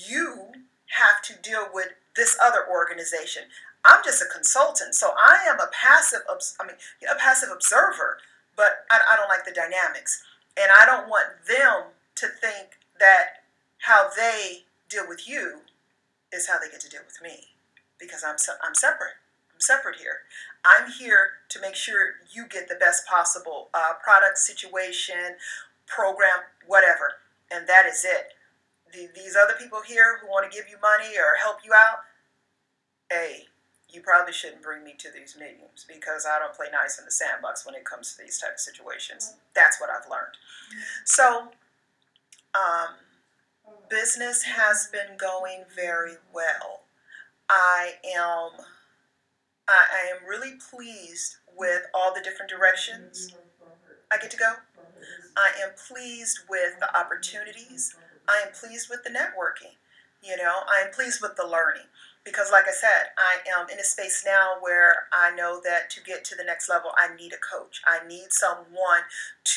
you 0.07 0.51
have 1.01 1.21
to 1.23 1.33
deal 1.41 1.67
with 1.73 1.89
this 2.15 2.37
other 2.41 2.65
organization. 2.69 3.43
I'm 3.85 4.01
just 4.05 4.21
a 4.21 4.33
consultant, 4.33 4.95
so 4.95 5.11
I 5.17 5.45
am 5.49 5.59
a 5.59 5.69
passive. 5.73 6.21
I 6.29 6.65
mean, 6.65 6.77
a 7.11 7.19
passive 7.19 7.49
observer 7.51 8.19
but 8.55 8.85
I, 8.89 8.99
I 9.13 9.15
don't 9.15 9.29
like 9.29 9.45
the 9.45 9.51
dynamics. 9.51 10.23
And 10.57 10.71
I 10.71 10.85
don't 10.85 11.09
want 11.09 11.27
them 11.47 11.91
to 12.15 12.27
think 12.27 12.77
that 12.99 13.43
how 13.79 14.09
they 14.15 14.63
deal 14.89 15.07
with 15.07 15.27
you 15.27 15.61
is 16.33 16.47
how 16.47 16.59
they 16.59 16.69
get 16.69 16.81
to 16.81 16.89
deal 16.89 17.05
with 17.05 17.21
me 17.21 17.53
because 17.99 18.23
I'm, 18.25 18.35
I'm 18.63 18.75
separate. 18.75 19.15
I'm 19.53 19.61
separate 19.61 19.97
here. 19.97 20.25
I'm 20.65 20.91
here 20.91 21.43
to 21.49 21.61
make 21.61 21.75
sure 21.75 22.19
you 22.33 22.47
get 22.47 22.67
the 22.67 22.75
best 22.75 23.05
possible 23.07 23.69
uh, 23.73 23.93
product, 24.03 24.37
situation, 24.37 25.37
program, 25.85 26.49
whatever. 26.65 27.21
And 27.51 27.67
that 27.67 27.85
is 27.85 28.03
it. 28.03 28.33
The, 28.91 29.09
these 29.15 29.35
other 29.35 29.53
people 29.59 29.81
here 29.85 30.19
who 30.21 30.27
want 30.27 30.49
to 30.49 30.55
give 30.55 30.67
you 30.69 30.77
money 30.81 31.15
or 31.17 31.37
help 31.41 31.57
you 31.63 31.71
out, 31.73 31.99
hey, 33.11 33.45
you 33.89 34.01
probably 34.01 34.33
shouldn't 34.33 34.61
bring 34.63 34.83
me 34.83 34.95
to 34.97 35.09
these 35.13 35.37
meetings 35.39 35.85
because 35.87 36.25
I 36.25 36.39
don't 36.39 36.53
play 36.53 36.67
nice 36.71 36.97
in 36.97 37.05
the 37.05 37.11
sandbox 37.11 37.65
when 37.65 37.75
it 37.75 37.85
comes 37.85 38.15
to 38.15 38.23
these 38.23 38.39
type 38.39 38.53
of 38.53 38.59
situations. 38.59 39.35
That's 39.53 39.79
what 39.79 39.89
I've 39.89 40.09
learned. 40.09 40.33
So, 41.05 41.51
um, 42.55 42.97
business 43.89 44.43
has 44.43 44.89
been 44.91 45.17
going 45.17 45.63
very 45.75 46.15
well. 46.33 46.81
I 47.49 47.93
am 48.15 48.65
I, 49.67 50.11
am 50.11 50.27
really 50.27 50.53
pleased 50.71 51.37
with 51.55 51.83
all 51.93 52.13
the 52.13 52.21
different 52.21 52.49
directions 52.49 53.33
I 54.11 54.17
get 54.17 54.31
to 54.31 54.37
go. 54.37 54.53
I 55.37 55.51
am 55.63 55.71
pleased 55.87 56.39
with 56.49 56.79
the 56.79 56.95
opportunities. 56.97 57.95
I 58.27 58.43
am 58.45 58.53
pleased 58.53 58.89
with 58.89 59.03
the 59.03 59.09
networking. 59.09 59.75
You 60.21 60.37
know, 60.37 60.63
I 60.67 60.83
am 60.85 60.93
pleased 60.93 61.21
with 61.21 61.35
the 61.35 61.47
learning 61.47 61.87
because, 62.23 62.51
like 62.51 62.65
I 62.67 62.71
said, 62.71 63.11
I 63.17 63.43
am 63.51 63.69
in 63.69 63.79
a 63.79 63.83
space 63.83 64.23
now 64.25 64.55
where 64.61 65.07
I 65.11 65.35
know 65.35 65.59
that 65.63 65.89
to 65.91 66.01
get 66.01 66.23
to 66.25 66.35
the 66.35 66.43
next 66.43 66.69
level, 66.69 66.91
I 66.97 67.13
need 67.15 67.33
a 67.33 67.37
coach. 67.37 67.81
I 67.85 68.05
need 68.07 68.31
someone 68.31 69.03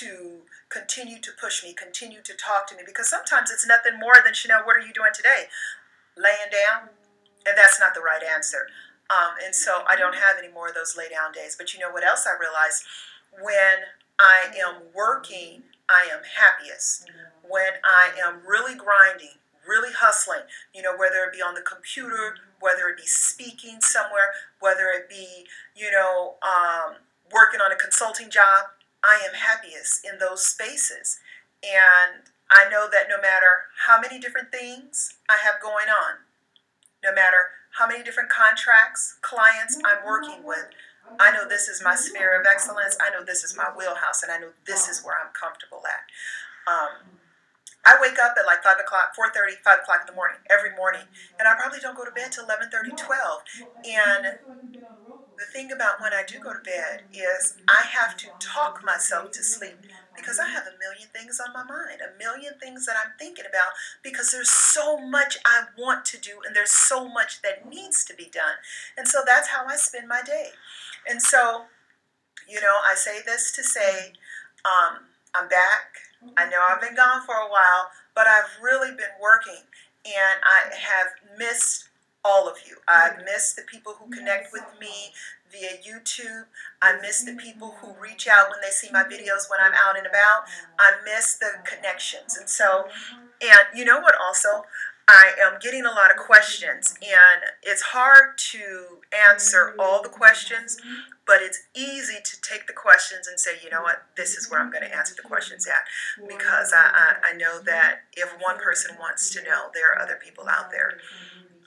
to 0.03 0.43
continue 0.69 1.21
to 1.21 1.31
push 1.41 1.63
me, 1.63 1.73
continue 1.73 2.21
to 2.23 2.35
talk 2.35 2.67
to 2.69 2.77
me 2.77 2.83
because 2.85 3.09
sometimes 3.09 3.51
it's 3.51 3.67
nothing 3.67 3.99
more 4.01 4.19
than 4.25 4.35
Chanel, 4.35 4.63
what 4.65 4.77
are 4.77 4.85
you 4.85 4.93
doing 4.93 5.15
today? 5.15 5.47
Laying 6.17 6.51
down? 6.51 6.91
And 7.47 7.57
that's 7.57 7.79
not 7.79 7.95
the 7.95 8.01
right 8.01 8.23
answer. 8.23 8.67
Um, 9.11 9.39
and 9.45 9.55
so 9.55 9.87
I 9.89 9.95
don't 9.95 10.13
mm-hmm. 10.13 10.23
have 10.23 10.37
any 10.43 10.53
more 10.53 10.69
of 10.69 10.75
those 10.75 10.97
lay 10.97 11.09
down 11.09 11.31
days. 11.31 11.55
But 11.57 11.73
you 11.73 11.79
know 11.81 11.91
what 11.91 12.05
else 12.05 12.27
I 12.27 12.35
realized? 12.35 12.83
When 13.31 13.87
I 14.19 14.51
mm-hmm. 14.51 14.59
am 14.59 14.83
working, 14.95 15.63
I 15.89 16.11
am 16.11 16.27
happiest. 16.27 17.07
Mm-hmm. 17.07 17.49
When 17.49 17.79
I 17.85 18.11
am 18.19 18.43
really 18.43 18.75
grinding, 18.75 19.39
really 19.63 19.95
hustling, 19.95 20.51
you 20.75 20.83
know, 20.83 20.97
whether 20.99 21.23
it 21.23 21.33
be 21.33 21.43
on 21.43 21.55
the 21.55 21.63
computer, 21.63 22.35
whether 22.61 22.89
it 22.89 22.97
be 22.97 23.07
speaking 23.07 23.81
somewhere, 23.81 24.33
whether 24.61 24.89
it 24.89 25.09
be, 25.09 25.47
you 25.75 25.91
know, 25.91 26.37
um, 26.43 26.97
working 27.33 27.61
on 27.61 27.73
a 27.73 27.77
consulting 27.77 28.31
job, 28.31 28.67
I 29.03 29.21
am 29.27 29.35
happiest 29.35 30.05
in 30.05 30.19
those 30.19 30.47
spaces. 30.47 31.19
And 31.63 32.23
I 32.51 32.69
know 32.71 32.89
that 32.91 33.09
no 33.09 33.21
matter 33.21 33.71
how 33.87 34.01
many 34.01 34.19
different 34.19 34.53
things 34.53 35.15
I 35.29 35.39
have 35.45 35.61
going 35.61 35.89
on, 35.89 36.27
no 37.03 37.13
matter 37.13 37.55
how 37.79 37.87
many 37.87 38.03
different 38.03 38.31
contracts, 38.31 39.19
clients 39.21 39.79
I'm 39.85 40.05
working 40.05 40.45
with. 40.45 40.67
I 41.21 41.31
know 41.31 41.47
this 41.49 41.69
is 41.69 41.83
my 41.85 41.95
sphere 41.95 42.39
of 42.41 42.47
excellence. 42.47 42.97
I 43.01 43.11
know 43.11 43.25
this 43.25 43.45
is 43.45 43.57
my 43.57 43.69
wheelhouse, 43.77 44.23
and 44.23 44.33
I 44.33 44.39
know 44.39 44.51
this 44.67 44.89
is 44.89 45.05
where 45.05 45.15
I'm 45.15 45.33
comfortable 45.33 45.83
at. 45.87 46.73
Um, 46.73 47.16
I 47.87 47.97
wake 48.03 48.19
up 48.19 48.35
at 48.39 48.47
like 48.47 48.63
5 48.63 48.77
o'clock, 48.81 49.15
4.30, 49.17 49.63
5 49.65 49.81
o'clock 49.83 50.03
in 50.03 50.09
the 50.11 50.17
morning, 50.19 50.39
every 50.51 50.75
morning, 50.77 51.07
and 51.39 51.49
I 51.49 51.55
probably 51.55 51.81
don't 51.81 51.97
go 51.97 52.05
to 52.05 52.11
bed 52.13 52.33
till 52.33 52.47
11.30, 52.47 52.93
12. 52.99 53.43
And 53.87 54.41
the 55.39 55.45
thing 55.53 55.71
about 55.71 56.01
when 56.01 56.13
I 56.15 56.23
do 56.27 56.39
go 56.41 56.53
to 56.53 56.61
bed 56.65 57.03
is 57.13 57.55
I 57.69 57.85
have 57.93 58.17
to 58.19 58.29
talk 58.39 58.81
myself 58.85 59.33
to 59.33 59.43
sleep 59.43 59.85
because 60.17 60.39
I 60.41 60.49
have 60.49 60.65
a 60.65 60.79
million 60.81 61.09
things 61.15 61.39
on 61.41 61.53
my 61.53 61.63
mind, 61.63 62.01
a 62.01 62.17
million 62.17 62.55
things 62.59 62.87
that 62.87 62.97
I'm 62.97 63.13
thinking 63.19 63.45
about 63.49 63.73
because 64.03 64.31
there's 64.31 64.49
so 64.49 64.97
much 64.99 65.37
I 65.45 65.65
want 65.79 66.07
to 66.07 66.19
do 66.19 66.41
and 66.47 66.57
there's 66.57 66.71
so 66.73 67.07
much 67.07 67.43
that 67.43 67.69
needs 67.69 68.03
to 68.07 68.15
be 68.15 68.31
done. 68.33 68.57
And 68.97 69.07
so 69.07 69.21
that's 69.27 69.49
how 69.49 69.67
I 69.67 69.77
spend 69.77 70.09
my 70.09 70.23
day. 70.25 70.49
And 71.07 71.21
so, 71.21 71.65
you 72.49 72.61
know, 72.61 72.77
I 72.85 72.95
say 72.95 73.19
this 73.27 73.53
to 73.53 73.65
say, 73.65 74.13
um, 74.65 74.99
I'm 75.35 75.49
back. 75.49 76.06
I 76.37 76.49
know 76.49 76.63
I've 76.69 76.81
been 76.81 76.97
gone 76.97 77.23
for 77.25 77.35
a 77.35 77.49
while, 77.49 77.91
but 78.15 78.27
I've 78.27 78.51
really 78.63 78.91
been 78.91 79.15
working 79.21 79.63
and 80.05 80.39
I 80.45 80.75
have 80.75 81.39
missed 81.39 81.89
all 82.25 82.49
of 82.49 82.57
you. 82.67 82.77
I 82.89 83.11
mm-hmm. 83.11 83.25
miss 83.25 83.55
the 83.55 83.63
people 83.63 83.95
who 83.99 84.11
connect 84.11 84.53
with 84.53 84.65
me 84.81 85.13
via 85.51 85.79
YouTube. 85.79 86.47
I 86.83 86.99
miss 87.01 87.23
the 87.23 87.35
people 87.35 87.77
who 87.81 87.95
reach 88.01 88.27
out 88.27 88.51
when 88.51 88.61
they 88.61 88.71
see 88.71 88.89
my 88.93 89.05
videos 89.05 89.49
when 89.49 89.61
I'm 89.63 89.75
out 89.75 89.97
and 89.97 90.07
about. 90.07 90.45
I 90.79 90.93
miss 91.05 91.37
the 91.37 91.51
connections. 91.65 92.37
And 92.37 92.49
so, 92.49 92.87
mm-hmm. 92.89 93.27
and 93.43 93.79
you 93.79 93.85
know 93.85 94.01
what 94.01 94.15
also? 94.21 94.65
I 95.09 95.33
am 95.41 95.61
getting 95.61 95.87
a 95.87 95.91
lot 95.91 96.11
of 96.11 96.17
questions, 96.17 96.95
and 97.01 97.43
it's 97.63 97.83
hard 97.83 98.39
to 98.51 98.99
answer 99.31 99.75
all 99.79 100.03
the 100.03 100.09
questions, 100.09 100.79
but 101.25 101.41
it's 101.41 101.63
easy 101.77 102.19
to 102.25 102.41
take 102.41 102.67
the 102.67 102.73
questions 102.73 103.29
and 103.29 103.39
say, 103.39 103.53
you 103.63 103.71
know 103.71 103.83
what, 103.83 104.03
this 104.17 104.35
is 104.35 104.51
where 104.51 104.61
I'm 104.61 104.71
going 104.71 104.83
to 104.83 104.95
answer 104.95 105.15
the 105.15 105.23
questions 105.23 105.67
at. 105.67 105.85
Because 106.29 106.73
I, 106.75 106.91
I, 107.23 107.33
I 107.35 107.37
know 107.37 107.61
that 107.63 108.01
if 108.15 108.31
one 108.41 108.59
person 108.59 108.97
wants 108.99 109.31
to 109.35 109.43
know, 109.45 109.71
there 109.75 109.93
are 109.93 110.03
other 110.03 110.19
people 110.23 110.49
out 110.49 110.73
there. 110.73 110.99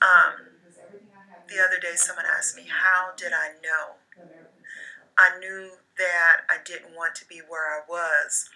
Um, 0.01 0.51
the 1.47 1.63
other 1.63 1.79
day, 1.79 1.95
someone 1.95 2.25
asked 2.25 2.57
me, 2.57 2.65
How 2.67 3.11
did 3.17 3.31
I 3.33 3.53
know? 3.63 3.95
I 5.17 5.37
knew 5.39 5.71
that 5.97 6.41
I 6.49 6.57
didn't 6.63 6.95
want 6.95 7.15
to 7.15 7.25
be 7.25 7.41
where 7.47 7.67
I 7.67 7.81
was 7.87 8.49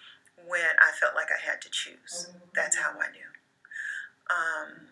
when 0.46 0.76
I 0.78 0.92
felt 0.98 1.14
like 1.14 1.28
I 1.28 1.40
had 1.44 1.60
to 1.62 1.70
choose. 1.70 2.28
That's 2.54 2.78
how 2.78 2.90
I 2.92 3.10
knew. 3.12 3.33
Um, 4.30 4.88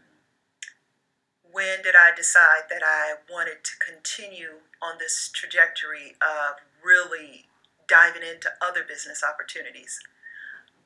when 1.51 1.83
did 1.83 1.95
I 1.95 2.15
decide 2.17 2.69
that 2.71 2.83
I 2.85 3.15
wanted 3.31 3.65
to 3.65 3.73
continue 3.79 4.65
on 4.81 4.97
this 4.99 5.31
trajectory 5.33 6.17
of 6.21 6.57
really 6.83 7.47
diving 7.87 8.23
into 8.23 8.49
other 8.61 8.85
business 8.85 9.23
opportunities? 9.23 10.01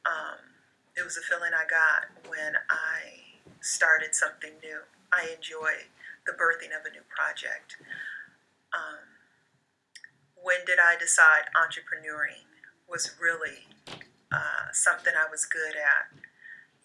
Um, 0.04 0.58
it 0.96 1.04
was 1.04 1.16
a 1.16 1.22
feeling 1.22 1.52
I 1.54 1.66
got 1.68 2.10
when 2.28 2.54
I 2.70 3.38
started 3.60 4.14
something 4.14 4.52
new. 4.62 4.80
I 5.12 5.30
enjoy 5.34 5.86
the 6.26 6.32
birthing 6.32 6.74
of 6.74 6.86
a 6.86 6.90
new 6.90 7.06
project. 7.08 7.76
Um, 8.74 9.16
when 10.42 10.64
did 10.66 10.78
I 10.78 10.96
decide 10.98 11.50
entrepreneuring 11.54 12.46
was 12.88 13.14
really 13.20 13.66
uh, 14.32 14.70
something 14.72 15.12
I 15.14 15.30
was 15.30 15.44
good 15.44 15.74
at? 15.76 16.25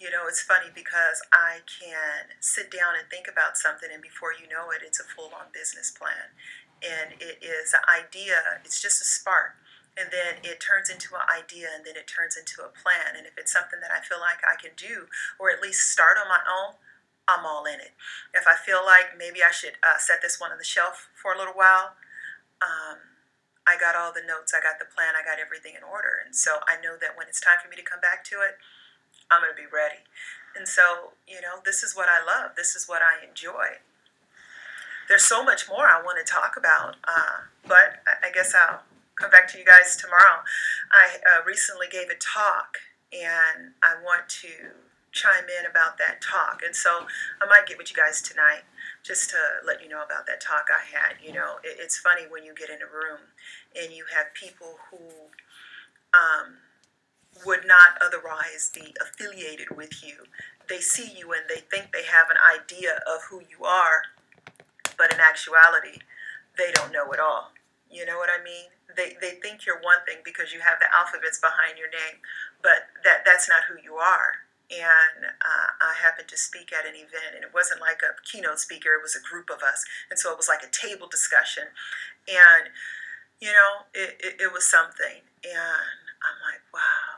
You 0.01 0.09
know, 0.09 0.25
it's 0.25 0.41
funny 0.41 0.73
because 0.73 1.21
I 1.29 1.61
can 1.69 2.33
sit 2.41 2.73
down 2.73 2.97
and 2.97 3.05
think 3.05 3.29
about 3.29 3.53
something, 3.53 3.93
and 3.93 4.01
before 4.01 4.33
you 4.33 4.49
know 4.49 4.73
it, 4.73 4.81
it's 4.81 4.97
a 4.97 5.05
full 5.05 5.29
on 5.29 5.53
business 5.53 5.93
plan. 5.93 6.33
And 6.81 7.21
it 7.21 7.37
is 7.37 7.77
an 7.77 7.85
idea, 7.85 8.57
it's 8.65 8.81
just 8.81 8.97
a 8.97 9.05
spark. 9.05 9.61
And 9.93 10.09
then 10.09 10.41
it 10.41 10.57
turns 10.57 10.89
into 10.89 11.13
an 11.13 11.29
idea, 11.29 11.69
and 11.69 11.85
then 11.85 11.93
it 11.93 12.09
turns 12.09 12.33
into 12.33 12.65
a 12.65 12.73
plan. 12.73 13.13
And 13.13 13.29
if 13.29 13.37
it's 13.37 13.53
something 13.53 13.77
that 13.77 13.93
I 13.93 14.01
feel 14.01 14.17
like 14.17 14.41
I 14.41 14.57
can 14.57 14.73
do, 14.73 15.05
or 15.37 15.53
at 15.53 15.61
least 15.61 15.93
start 15.93 16.17
on 16.17 16.25
my 16.25 16.41
own, 16.49 16.81
I'm 17.29 17.45
all 17.45 17.69
in 17.69 17.77
it. 17.77 17.93
If 18.33 18.49
I 18.49 18.57
feel 18.57 18.81
like 18.81 19.13
maybe 19.13 19.45
I 19.45 19.53
should 19.53 19.77
uh, 19.85 20.01
set 20.01 20.25
this 20.25 20.41
one 20.41 20.49
on 20.49 20.57
the 20.57 20.65
shelf 20.65 21.13
for 21.13 21.29
a 21.29 21.37
little 21.37 21.53
while, 21.53 21.93
um, 22.57 23.21
I 23.69 23.77
got 23.77 23.93
all 23.93 24.09
the 24.09 24.25
notes, 24.25 24.49
I 24.49 24.65
got 24.65 24.81
the 24.81 24.89
plan, 24.89 25.13
I 25.13 25.21
got 25.21 25.37
everything 25.37 25.77
in 25.77 25.85
order. 25.85 26.25
And 26.25 26.33
so 26.33 26.57
I 26.65 26.81
know 26.81 26.97
that 26.97 27.13
when 27.13 27.29
it's 27.29 27.37
time 27.37 27.61
for 27.61 27.69
me 27.69 27.77
to 27.77 27.85
come 27.85 28.01
back 28.01 28.25
to 28.33 28.41
it, 28.41 28.57
I'm 29.31 29.41
going 29.41 29.53
to 29.55 29.61
be 29.61 29.69
ready. 29.71 30.03
And 30.55 30.67
so, 30.67 31.15
you 31.27 31.39
know, 31.39 31.63
this 31.63 31.83
is 31.83 31.95
what 31.95 32.07
I 32.09 32.19
love, 32.23 32.51
this 32.55 32.75
is 32.75 32.87
what 32.87 33.01
I 33.01 33.25
enjoy. 33.25 33.79
There's 35.07 35.23
so 35.23 35.43
much 35.43 35.67
more 35.67 35.87
I 35.87 36.01
want 36.03 36.25
to 36.25 36.29
talk 36.29 36.55
about, 36.57 36.95
uh, 37.07 37.47
but 37.67 38.03
I 38.23 38.31
guess 38.33 38.53
I'll 38.53 38.81
come 39.15 39.31
back 39.31 39.47
to 39.51 39.57
you 39.57 39.65
guys 39.65 39.95
tomorrow. 39.95 40.43
I 40.91 41.17
uh, 41.23 41.43
recently 41.45 41.87
gave 41.91 42.09
a 42.09 42.19
talk, 42.19 42.77
and 43.11 43.71
I 43.83 43.95
want 44.03 44.29
to 44.43 44.47
chime 45.11 45.47
in 45.59 45.69
about 45.69 45.97
that 45.97 46.21
talk. 46.21 46.61
And 46.65 46.75
so 46.75 47.07
I 47.41 47.45
might 47.47 47.67
get 47.67 47.77
with 47.77 47.91
you 47.91 47.95
guys 47.95 48.21
tonight 48.21 48.63
just 49.03 49.29
to 49.31 49.37
let 49.65 49.83
you 49.83 49.89
know 49.89 50.03
about 50.03 50.25
that 50.27 50.39
talk 50.39 50.67
I 50.71 50.83
had. 50.87 51.15
You 51.23 51.33
know, 51.33 51.59
it, 51.63 51.77
it's 51.79 51.97
funny 51.97 52.23
when 52.29 52.43
you 52.43 52.53
get 52.55 52.69
in 52.69 52.79
a 52.81 52.87
room 52.87 53.19
and 53.75 53.91
you 53.91 54.05
have 54.15 54.27
people 54.33 54.79
who 54.89 54.97
um, 56.15 56.63
would 57.45 57.65
not 57.65 57.97
otherwise 58.03 58.71
be 58.73 58.93
affiliated 59.01 59.75
with 59.75 60.03
you. 60.03 60.25
They 60.67 60.79
see 60.79 61.11
you 61.17 61.33
and 61.33 61.43
they 61.49 61.61
think 61.61 61.91
they 61.91 62.05
have 62.05 62.29
an 62.29 62.37
idea 62.37 63.01
of 63.07 63.23
who 63.29 63.41
you 63.49 63.65
are, 63.65 64.03
but 64.97 65.13
in 65.13 65.19
actuality, 65.19 65.99
they 66.57 66.71
don't 66.73 66.91
know 66.91 67.11
at 67.13 67.19
all. 67.19 67.51
You 67.89 68.05
know 68.05 68.17
what 68.17 68.29
I 68.29 68.43
mean? 68.43 68.71
They, 68.95 69.17
they 69.19 69.39
think 69.41 69.65
you're 69.65 69.81
one 69.81 70.03
thing 70.05 70.19
because 70.23 70.53
you 70.53 70.59
have 70.59 70.79
the 70.79 70.87
alphabets 70.93 71.39
behind 71.39 71.77
your 71.77 71.89
name, 71.89 72.19
but 72.61 72.91
that, 73.03 73.23
that's 73.25 73.49
not 73.49 73.63
who 73.67 73.81
you 73.81 73.95
are 73.95 74.43
and 74.71 75.35
uh, 75.43 75.69
I 75.83 75.99
happened 75.99 76.29
to 76.29 76.37
speak 76.39 76.71
at 76.71 76.87
an 76.87 76.95
event, 76.95 77.35
and 77.35 77.43
it 77.43 77.51
wasn't 77.53 77.81
like 77.81 77.99
a 77.99 78.15
keynote 78.23 78.59
speaker, 78.59 78.95
it 78.95 79.03
was 79.03 79.15
a 79.15 79.23
group 79.23 79.51
of 79.51 79.59
us. 79.59 79.83
And 80.09 80.17
so 80.17 80.31
it 80.31 80.39
was 80.39 80.47
like 80.47 80.63
a 80.63 80.71
table 80.71 81.11
discussion. 81.11 81.75
And, 82.27 82.71
you 83.43 83.51
know, 83.51 83.91
it, 83.93 84.15
it, 84.23 84.47
it 84.47 84.51
was 84.53 84.65
something. 84.65 85.27
And 85.43 85.99
I'm 86.23 86.39
like, 86.39 86.63
wow, 86.71 87.10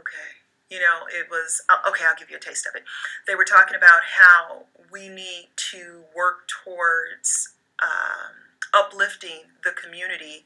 okay. 0.00 0.30
You 0.70 0.80
know, 0.80 1.06
it 1.06 1.30
was, 1.30 1.62
uh, 1.68 1.88
okay, 1.88 2.04
I'll 2.04 2.16
give 2.16 2.30
you 2.30 2.36
a 2.36 2.40
taste 2.40 2.66
of 2.66 2.74
it. 2.74 2.82
They 3.26 3.34
were 3.34 3.44
talking 3.44 3.76
about 3.76 4.02
how 4.18 4.64
we 4.90 5.08
need 5.08 5.48
to 5.70 6.02
work 6.14 6.48
towards 6.48 7.54
um, 7.78 8.34
uplifting 8.74 9.54
the 9.62 9.70
community. 9.70 10.44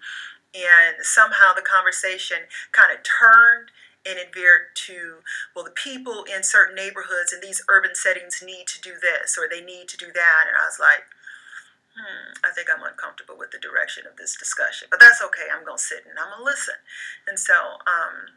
And 0.54 1.00
somehow 1.02 1.54
the 1.54 1.62
conversation 1.62 2.50
kind 2.72 2.92
of 2.92 2.98
turned 3.02 3.70
and 4.04 4.18
it 4.18 4.32
veered 4.32 4.72
to 4.88 5.20
well 5.54 5.62
the 5.62 5.70
people 5.76 6.24
in 6.24 6.42
certain 6.42 6.74
neighborhoods 6.74 7.34
in 7.34 7.40
these 7.44 7.62
urban 7.68 7.94
settings 7.94 8.42
need 8.42 8.64
to 8.66 8.80
do 8.80 8.94
this 8.96 9.36
or 9.36 9.44
they 9.44 9.60
need 9.60 9.88
to 9.88 9.96
do 9.98 10.06
that 10.06 10.48
and 10.48 10.56
i 10.56 10.64
was 10.64 10.80
like 10.80 11.04
hmm, 11.96 12.32
I 12.44 12.50
think 12.54 12.68
I'm 12.70 12.82
uncomfortable 12.82 13.36
with 13.36 13.50
the 13.50 13.58
direction 13.58 14.06
of 14.06 14.16
this 14.16 14.36
discussion, 14.36 14.88
but 14.90 15.00
that's 15.00 15.22
okay. 15.22 15.50
I'm 15.52 15.64
gonna 15.64 15.78
sit 15.78 16.06
and 16.08 16.18
I'm 16.18 16.30
gonna 16.30 16.44
listen. 16.44 16.78
And 17.28 17.38
so, 17.38 17.54
um, 17.84 18.32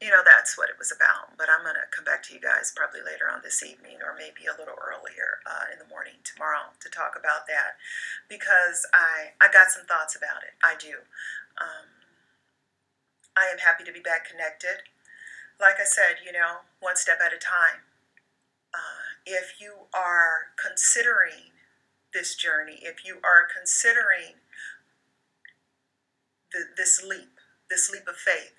you 0.00 0.10
know, 0.10 0.22
that's 0.22 0.54
what 0.56 0.70
it 0.70 0.78
was 0.78 0.94
about. 0.94 1.34
But 1.34 1.50
I'm 1.50 1.66
gonna 1.66 1.90
come 1.90 2.06
back 2.06 2.22
to 2.28 2.34
you 2.34 2.40
guys 2.40 2.70
probably 2.74 3.02
later 3.02 3.26
on 3.26 3.42
this 3.42 3.62
evening, 3.62 3.98
or 4.02 4.14
maybe 4.14 4.46
a 4.46 4.54
little 4.54 4.78
earlier 4.78 5.42
uh, 5.42 5.66
in 5.74 5.78
the 5.82 5.90
morning 5.90 6.22
tomorrow 6.22 6.70
to 6.78 6.88
talk 6.88 7.18
about 7.18 7.50
that, 7.50 7.74
because 8.30 8.86
I 8.94 9.34
I 9.42 9.50
got 9.50 9.74
some 9.74 9.86
thoughts 9.86 10.14
about 10.14 10.46
it. 10.46 10.54
I 10.62 10.78
do. 10.78 11.02
Um, 11.58 11.98
I 13.34 13.50
am 13.50 13.58
happy 13.58 13.82
to 13.84 13.92
be 13.92 14.00
back 14.02 14.26
connected. 14.26 14.86
Like 15.60 15.82
I 15.82 15.86
said, 15.86 16.22
you 16.24 16.30
know, 16.30 16.62
one 16.78 16.94
step 16.94 17.18
at 17.18 17.34
a 17.34 17.38
time. 17.38 17.82
Uh, 18.74 19.18
if 19.26 19.58
you 19.60 19.90
are 19.94 20.54
considering 20.54 21.54
this 22.14 22.34
journey, 22.34 22.78
if 22.82 23.04
you 23.04 23.18
are 23.24 23.46
considering 23.46 24.38
the, 26.52 26.64
this 26.76 27.02
leap, 27.02 27.38
this 27.70 27.90
leap 27.90 28.06
of 28.08 28.16
faith, 28.16 28.54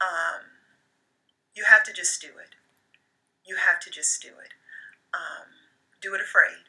um, 0.00 0.51
you 1.54 1.64
have 1.64 1.84
to 1.84 1.92
just 1.92 2.20
do 2.20 2.28
it. 2.28 2.54
You 3.44 3.56
have 3.56 3.80
to 3.80 3.90
just 3.90 4.22
do 4.22 4.28
it. 4.28 4.52
Um, 5.14 5.48
do 6.00 6.14
it 6.14 6.20
afraid. 6.20 6.64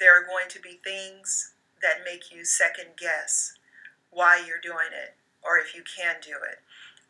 There 0.00 0.18
are 0.18 0.26
going 0.26 0.48
to 0.50 0.60
be 0.60 0.80
things 0.82 1.52
that 1.82 2.04
make 2.04 2.32
you 2.32 2.44
second 2.44 2.96
guess 2.98 3.54
why 4.10 4.42
you're 4.46 4.60
doing 4.60 4.90
it 4.92 5.14
or 5.42 5.58
if 5.58 5.74
you 5.74 5.82
can 5.82 6.16
do 6.22 6.32
it. 6.32 6.58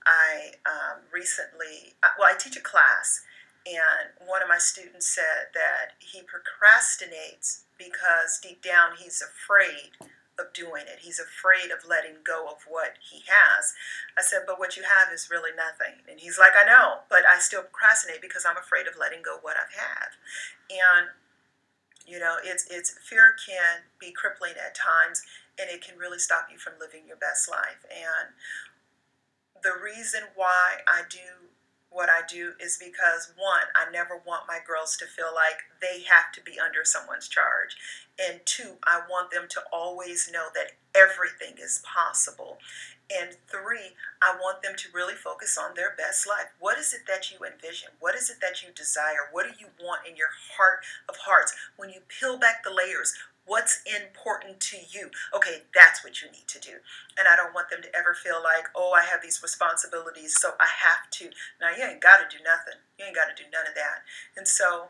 I 0.05 0.53
um, 0.67 1.01
recently, 1.13 1.95
uh, 2.03 2.09
well, 2.19 2.29
I 2.31 2.37
teach 2.37 2.57
a 2.57 2.61
class, 2.61 3.23
and 3.65 4.29
one 4.29 4.43
of 4.43 4.49
my 4.49 4.59
students 4.59 5.07
said 5.07 5.55
that 5.55 5.97
he 5.99 6.21
procrastinates 6.21 7.63
because 7.79 8.39
deep 8.43 8.63
down 8.63 8.97
he's 8.99 9.23
afraid 9.23 9.97
of 10.39 10.53
doing 10.53 10.85
it. 10.91 11.03
He's 11.03 11.21
afraid 11.21 11.71
of 11.71 11.87
letting 11.87 12.25
go 12.25 12.47
of 12.51 12.67
what 12.67 12.99
he 12.99 13.23
has. 13.27 13.75
I 14.19 14.23
said, 14.23 14.43
but 14.47 14.59
what 14.59 14.77
you 14.77 14.83
have 14.83 15.13
is 15.15 15.31
really 15.31 15.55
nothing. 15.55 16.03
And 16.11 16.19
he's 16.19 16.39
like, 16.39 16.53
I 16.59 16.67
know, 16.67 17.07
but 17.09 17.23
I 17.23 17.39
still 17.39 17.63
procrastinate 17.63 18.21
because 18.21 18.45
I'm 18.45 18.59
afraid 18.59 18.87
of 18.87 18.99
letting 18.99 19.23
go 19.23 19.39
what 19.41 19.57
I 19.57 19.67
have. 19.71 19.75
Had. 19.75 20.11
And 20.71 21.09
you 22.07 22.19
know, 22.19 22.37
it's 22.45 22.67
it's 22.71 22.95
fear 23.03 23.35
can 23.35 23.89
be 23.99 24.13
crippling 24.13 24.55
at 24.61 24.77
times 24.77 25.23
and 25.59 25.71
it 25.71 25.83
can 25.83 25.97
really 25.99 26.19
stop 26.19 26.49
you 26.53 26.59
from 26.59 26.75
living 26.79 27.07
your 27.07 27.17
best 27.17 27.51
life. 27.51 27.85
And 27.91 28.35
the 29.63 29.73
reason 29.83 30.21
why 30.37 30.85
I 30.87 31.03
do 31.09 31.44
what 31.95 32.11
I 32.11 32.27
do 32.29 32.53
is 32.61 32.77
because 32.77 33.33
one, 33.39 33.71
I 33.77 33.91
never 33.91 34.21
want 34.27 34.49
my 34.49 34.59
girls 34.67 34.97
to 34.99 35.07
feel 35.07 35.31
like 35.33 35.63
they 35.81 36.03
have 36.03 36.33
to 36.35 36.43
be 36.43 36.59
under 36.59 36.85
someone's 36.85 37.29
charge. 37.29 37.77
And 38.19 38.41
two, 38.45 38.75
I 38.85 39.03
want 39.09 39.31
them 39.31 39.47
to 39.51 39.63
always 39.73 40.29
know 40.31 40.49
that 40.55 40.73
everything 40.93 41.55
is 41.63 41.83
possible. 41.87 42.59
And 43.11 43.37
three, 43.47 43.95
I 44.21 44.35
want 44.41 44.63
them 44.63 44.75
to 44.77 44.89
really 44.93 45.15
focus 45.15 45.57
on 45.57 45.75
their 45.75 45.95
best 45.97 46.27
life. 46.27 46.51
What 46.59 46.79
is 46.79 46.93
it 46.93 47.03
that 47.07 47.31
you 47.31 47.39
envision? 47.47 47.91
What 48.01 48.17
is 48.17 48.29
it 48.29 48.41
that 48.41 48.63
you 48.63 48.73
desire? 48.75 49.31
What 49.31 49.47
do 49.47 49.53
you 49.61 49.69
want 49.81 50.07
in 50.09 50.17
your 50.17 50.35
heart 50.57 50.81
of 51.09 51.17
hearts? 51.17 51.55
When 51.77 51.91
you 51.91 52.01
peel 52.09 52.39
back 52.39 52.65
the 52.65 52.75
layers, 52.75 53.15
What's 53.47 53.83
important 53.85 54.61
to 54.73 54.79
you? 54.89 55.11
Okay, 55.35 55.69
that's 55.75 56.03
what 56.03 56.23
you 56.23 56.31
need 56.33 56.49
to 56.49 56.61
do. 56.61 56.81
And 57.19 57.29
I 57.29 57.37
don't 57.37 57.53
want 57.53 57.69
them 57.69 57.83
to 57.83 57.95
ever 57.95 58.15
feel 58.15 58.41
like, 58.43 58.73
oh, 58.75 58.93
I 58.97 59.05
have 59.05 59.21
these 59.21 59.43
responsibilities, 59.43 60.41
so 60.41 60.53
I 60.61 60.69
have 60.69 61.11
to. 61.21 61.29
Now, 61.61 61.77
you 61.77 61.85
ain't 61.85 62.01
got 62.01 62.25
to 62.25 62.29
do 62.31 62.43
nothing. 62.43 62.81
You 62.99 63.05
ain't 63.07 63.17
got 63.17 63.29
to 63.29 63.37
do 63.37 63.49
none 63.53 63.69
of 63.69 63.75
that. 63.77 64.01
And 64.37 64.49
so 64.49 64.89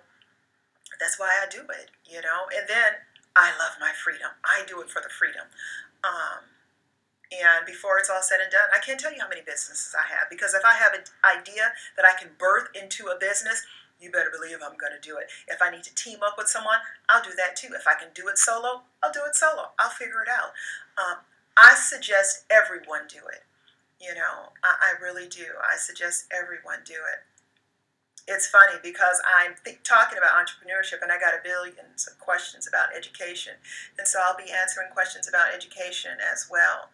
that's 1.00 1.18
why 1.18 1.30
I 1.42 1.50
do 1.50 1.66
it, 1.66 1.90
you 2.06 2.22
know? 2.22 2.46
And 2.54 2.68
then 2.68 3.02
I 3.34 3.50
love 3.58 3.74
my 3.80 3.90
freedom. 3.90 4.30
I 4.44 4.62
do 4.66 4.80
it 4.80 4.90
for 4.90 5.02
the 5.02 5.10
freedom. 5.10 5.50
Um, 6.06 6.54
and 7.32 7.66
before 7.66 7.98
it's 7.98 8.10
all 8.10 8.22
said 8.22 8.38
and 8.38 8.52
done, 8.52 8.70
I 8.70 8.78
can't 8.78 9.00
tell 9.00 9.12
you 9.12 9.20
how 9.20 9.28
many 9.28 9.42
businesses 9.42 9.94
I 9.96 10.06
have 10.06 10.30
because 10.30 10.54
if 10.54 10.62
I 10.62 10.74
have 10.74 10.94
an 10.94 11.02
idea 11.26 11.74
that 11.96 12.06
I 12.06 12.14
can 12.14 12.30
birth 12.38 12.68
into 12.74 13.10
a 13.10 13.18
business, 13.18 13.66
you 14.04 14.12
better 14.12 14.30
believe 14.30 14.60
I'm 14.60 14.76
going 14.76 14.92
to 14.92 15.00
do 15.00 15.16
it. 15.16 15.32
If 15.48 15.64
I 15.64 15.72
need 15.72 15.82
to 15.84 15.94
team 15.96 16.20
up 16.20 16.36
with 16.36 16.48
someone, 16.48 16.84
I'll 17.08 17.24
do 17.24 17.32
that 17.40 17.56
too. 17.56 17.72
If 17.72 17.88
I 17.88 17.96
can 17.96 18.12
do 18.14 18.28
it 18.28 18.36
solo, 18.36 18.84
I'll 19.02 19.12
do 19.12 19.24
it 19.26 19.34
solo. 19.34 19.72
I'll 19.80 19.90
figure 19.96 20.20
it 20.20 20.28
out. 20.28 20.52
Um, 21.00 21.24
I 21.56 21.74
suggest 21.74 22.44
everyone 22.52 23.08
do 23.08 23.24
it. 23.32 23.42
You 23.98 24.14
know, 24.14 24.52
I, 24.62 24.92
I, 24.92 25.02
really 25.02 25.28
do. 25.28 25.56
I 25.64 25.76
suggest 25.76 26.26
everyone 26.28 26.84
do 26.84 27.00
it. 27.00 27.24
It's 28.26 28.48
funny 28.48 28.76
because 28.82 29.22
I'm 29.24 29.54
th- 29.64 29.80
talking 29.84 30.18
about 30.18 30.36
entrepreneurship 30.36 31.00
and 31.00 31.12
I 31.12 31.18
got 31.18 31.32
a 31.32 31.40
billions 31.42 32.06
of 32.06 32.18
questions 32.18 32.68
about 32.68 32.94
education. 32.94 33.54
And 33.96 34.06
so 34.06 34.18
I'll 34.20 34.36
be 34.36 34.52
answering 34.52 34.92
questions 34.92 35.28
about 35.28 35.54
education 35.54 36.18
as 36.20 36.48
well. 36.50 36.90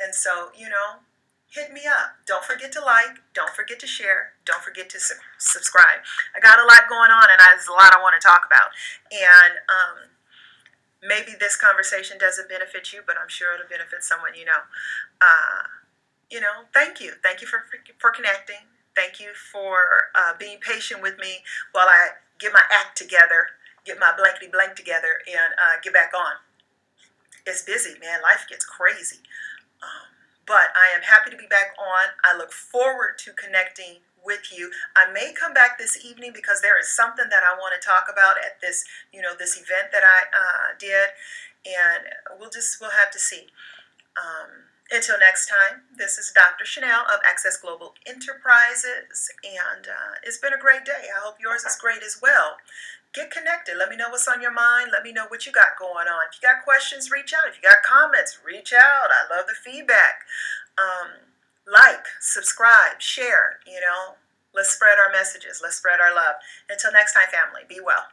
And 0.00 0.14
so, 0.14 0.50
you 0.56 0.68
know, 0.68 1.00
hit 1.50 1.72
me 1.72 1.82
up. 1.86 2.14
Don't 2.26 2.44
forget 2.44 2.70
to 2.72 2.80
like, 2.80 3.18
don't 3.34 3.50
forget 3.50 3.78
to 3.80 3.86
share, 3.86 4.38
don't 4.46 4.62
forget 4.62 4.88
to 4.90 5.00
su- 5.00 5.18
subscribe. 5.38 6.06
I 6.34 6.40
got 6.40 6.58
a 6.58 6.66
lot 6.66 6.88
going 6.88 7.10
on 7.10 7.26
and 7.30 7.42
I, 7.42 7.54
there's 7.54 7.68
a 7.68 7.74
lot 7.74 7.92
I 7.92 8.00
want 8.00 8.14
to 8.18 8.22
talk 8.22 8.46
about. 8.46 8.70
And 9.10 9.58
um, 9.66 9.96
maybe 11.02 11.34
this 11.38 11.56
conversation 11.56 12.18
doesn't 12.18 12.48
benefit 12.48 12.92
you, 12.92 13.02
but 13.06 13.16
I'm 13.20 13.28
sure 13.28 13.54
it'll 13.54 13.68
benefit 13.68 14.02
someone 14.02 14.38
you 14.38 14.46
know. 14.46 14.62
Uh, 15.20 15.66
you 16.30 16.40
know, 16.40 16.70
thank 16.72 17.00
you. 17.00 17.18
Thank 17.22 17.42
you 17.42 17.48
for, 17.48 17.66
for 17.98 18.10
connecting. 18.10 18.70
Thank 18.94 19.18
you 19.18 19.34
for 19.34 20.14
uh, 20.14 20.34
being 20.38 20.58
patient 20.60 21.02
with 21.02 21.18
me 21.18 21.42
while 21.72 21.86
I 21.88 22.20
get 22.38 22.52
my 22.52 22.62
act 22.70 22.96
together, 22.96 23.58
get 23.84 23.98
my 23.98 24.12
blankety 24.16 24.46
blank 24.46 24.76
together, 24.76 25.18
and 25.26 25.54
uh, 25.58 25.82
get 25.82 25.92
back 25.92 26.12
on. 26.14 26.38
It's 27.46 27.62
busy, 27.62 27.98
man. 28.00 28.22
Life 28.22 28.46
gets 28.48 28.64
crazy. 28.64 29.18
Um, 29.82 30.09
but 30.50 30.74
I 30.74 30.90
am 30.98 31.06
happy 31.06 31.30
to 31.30 31.36
be 31.36 31.46
back 31.46 31.78
on. 31.78 32.10
I 32.26 32.36
look 32.36 32.50
forward 32.50 33.22
to 33.22 33.30
connecting 33.38 34.02
with 34.26 34.50
you. 34.50 34.68
I 34.96 35.06
may 35.12 35.32
come 35.32 35.54
back 35.54 35.78
this 35.78 36.04
evening 36.04 36.32
because 36.34 36.60
there 36.60 36.74
is 36.76 36.90
something 36.90 37.30
that 37.30 37.46
I 37.46 37.54
want 37.54 37.80
to 37.80 37.86
talk 37.86 38.10
about 38.10 38.34
at 38.34 38.60
this, 38.60 38.84
you 39.14 39.22
know, 39.22 39.30
this 39.38 39.54
event 39.54 39.94
that 39.94 40.02
I 40.02 40.26
uh, 40.34 40.74
did, 40.76 41.14
and 41.70 42.02
we'll 42.40 42.50
just 42.50 42.80
we'll 42.80 42.90
have 42.90 43.12
to 43.12 43.18
see. 43.20 43.46
Um, 44.18 44.66
until 44.90 45.18
next 45.18 45.46
time, 45.46 45.82
this 45.96 46.18
is 46.18 46.32
Dr. 46.34 46.64
Chanel 46.64 47.02
of 47.02 47.20
Access 47.28 47.56
Global 47.56 47.94
Enterprises, 48.06 49.30
and 49.44 49.86
uh, 49.86 50.18
it's 50.22 50.38
been 50.38 50.52
a 50.52 50.58
great 50.58 50.84
day. 50.84 51.08
I 51.14 51.20
hope 51.22 51.36
yours 51.40 51.64
is 51.64 51.76
great 51.76 52.02
as 52.02 52.18
well 52.20 52.56
get 53.14 53.30
connected. 53.30 53.76
Let 53.76 53.88
me 53.88 53.96
know 53.96 54.08
what's 54.10 54.28
on 54.28 54.40
your 54.40 54.52
mind. 54.52 54.90
Let 54.92 55.02
me 55.02 55.12
know 55.12 55.26
what 55.28 55.46
you 55.46 55.52
got 55.52 55.78
going 55.78 56.06
on. 56.06 56.20
If 56.30 56.40
you 56.40 56.48
got 56.48 56.64
questions, 56.64 57.10
reach 57.10 57.32
out. 57.34 57.48
If 57.48 57.56
you 57.56 57.68
got 57.68 57.82
comments, 57.82 58.38
reach 58.44 58.72
out. 58.72 59.10
I 59.10 59.34
love 59.34 59.46
the 59.46 59.54
feedback. 59.54 60.22
Um, 60.78 61.10
like, 61.66 62.06
subscribe, 62.20 63.00
share. 63.00 63.58
You 63.66 63.80
know, 63.80 64.14
let's 64.54 64.70
spread 64.70 64.98
our 64.98 65.12
messages. 65.12 65.60
Let's 65.62 65.76
spread 65.76 66.00
our 66.00 66.14
love. 66.14 66.36
Until 66.68 66.92
next 66.92 67.14
time, 67.14 67.26
family, 67.30 67.62
be 67.68 67.80
well. 67.82 68.06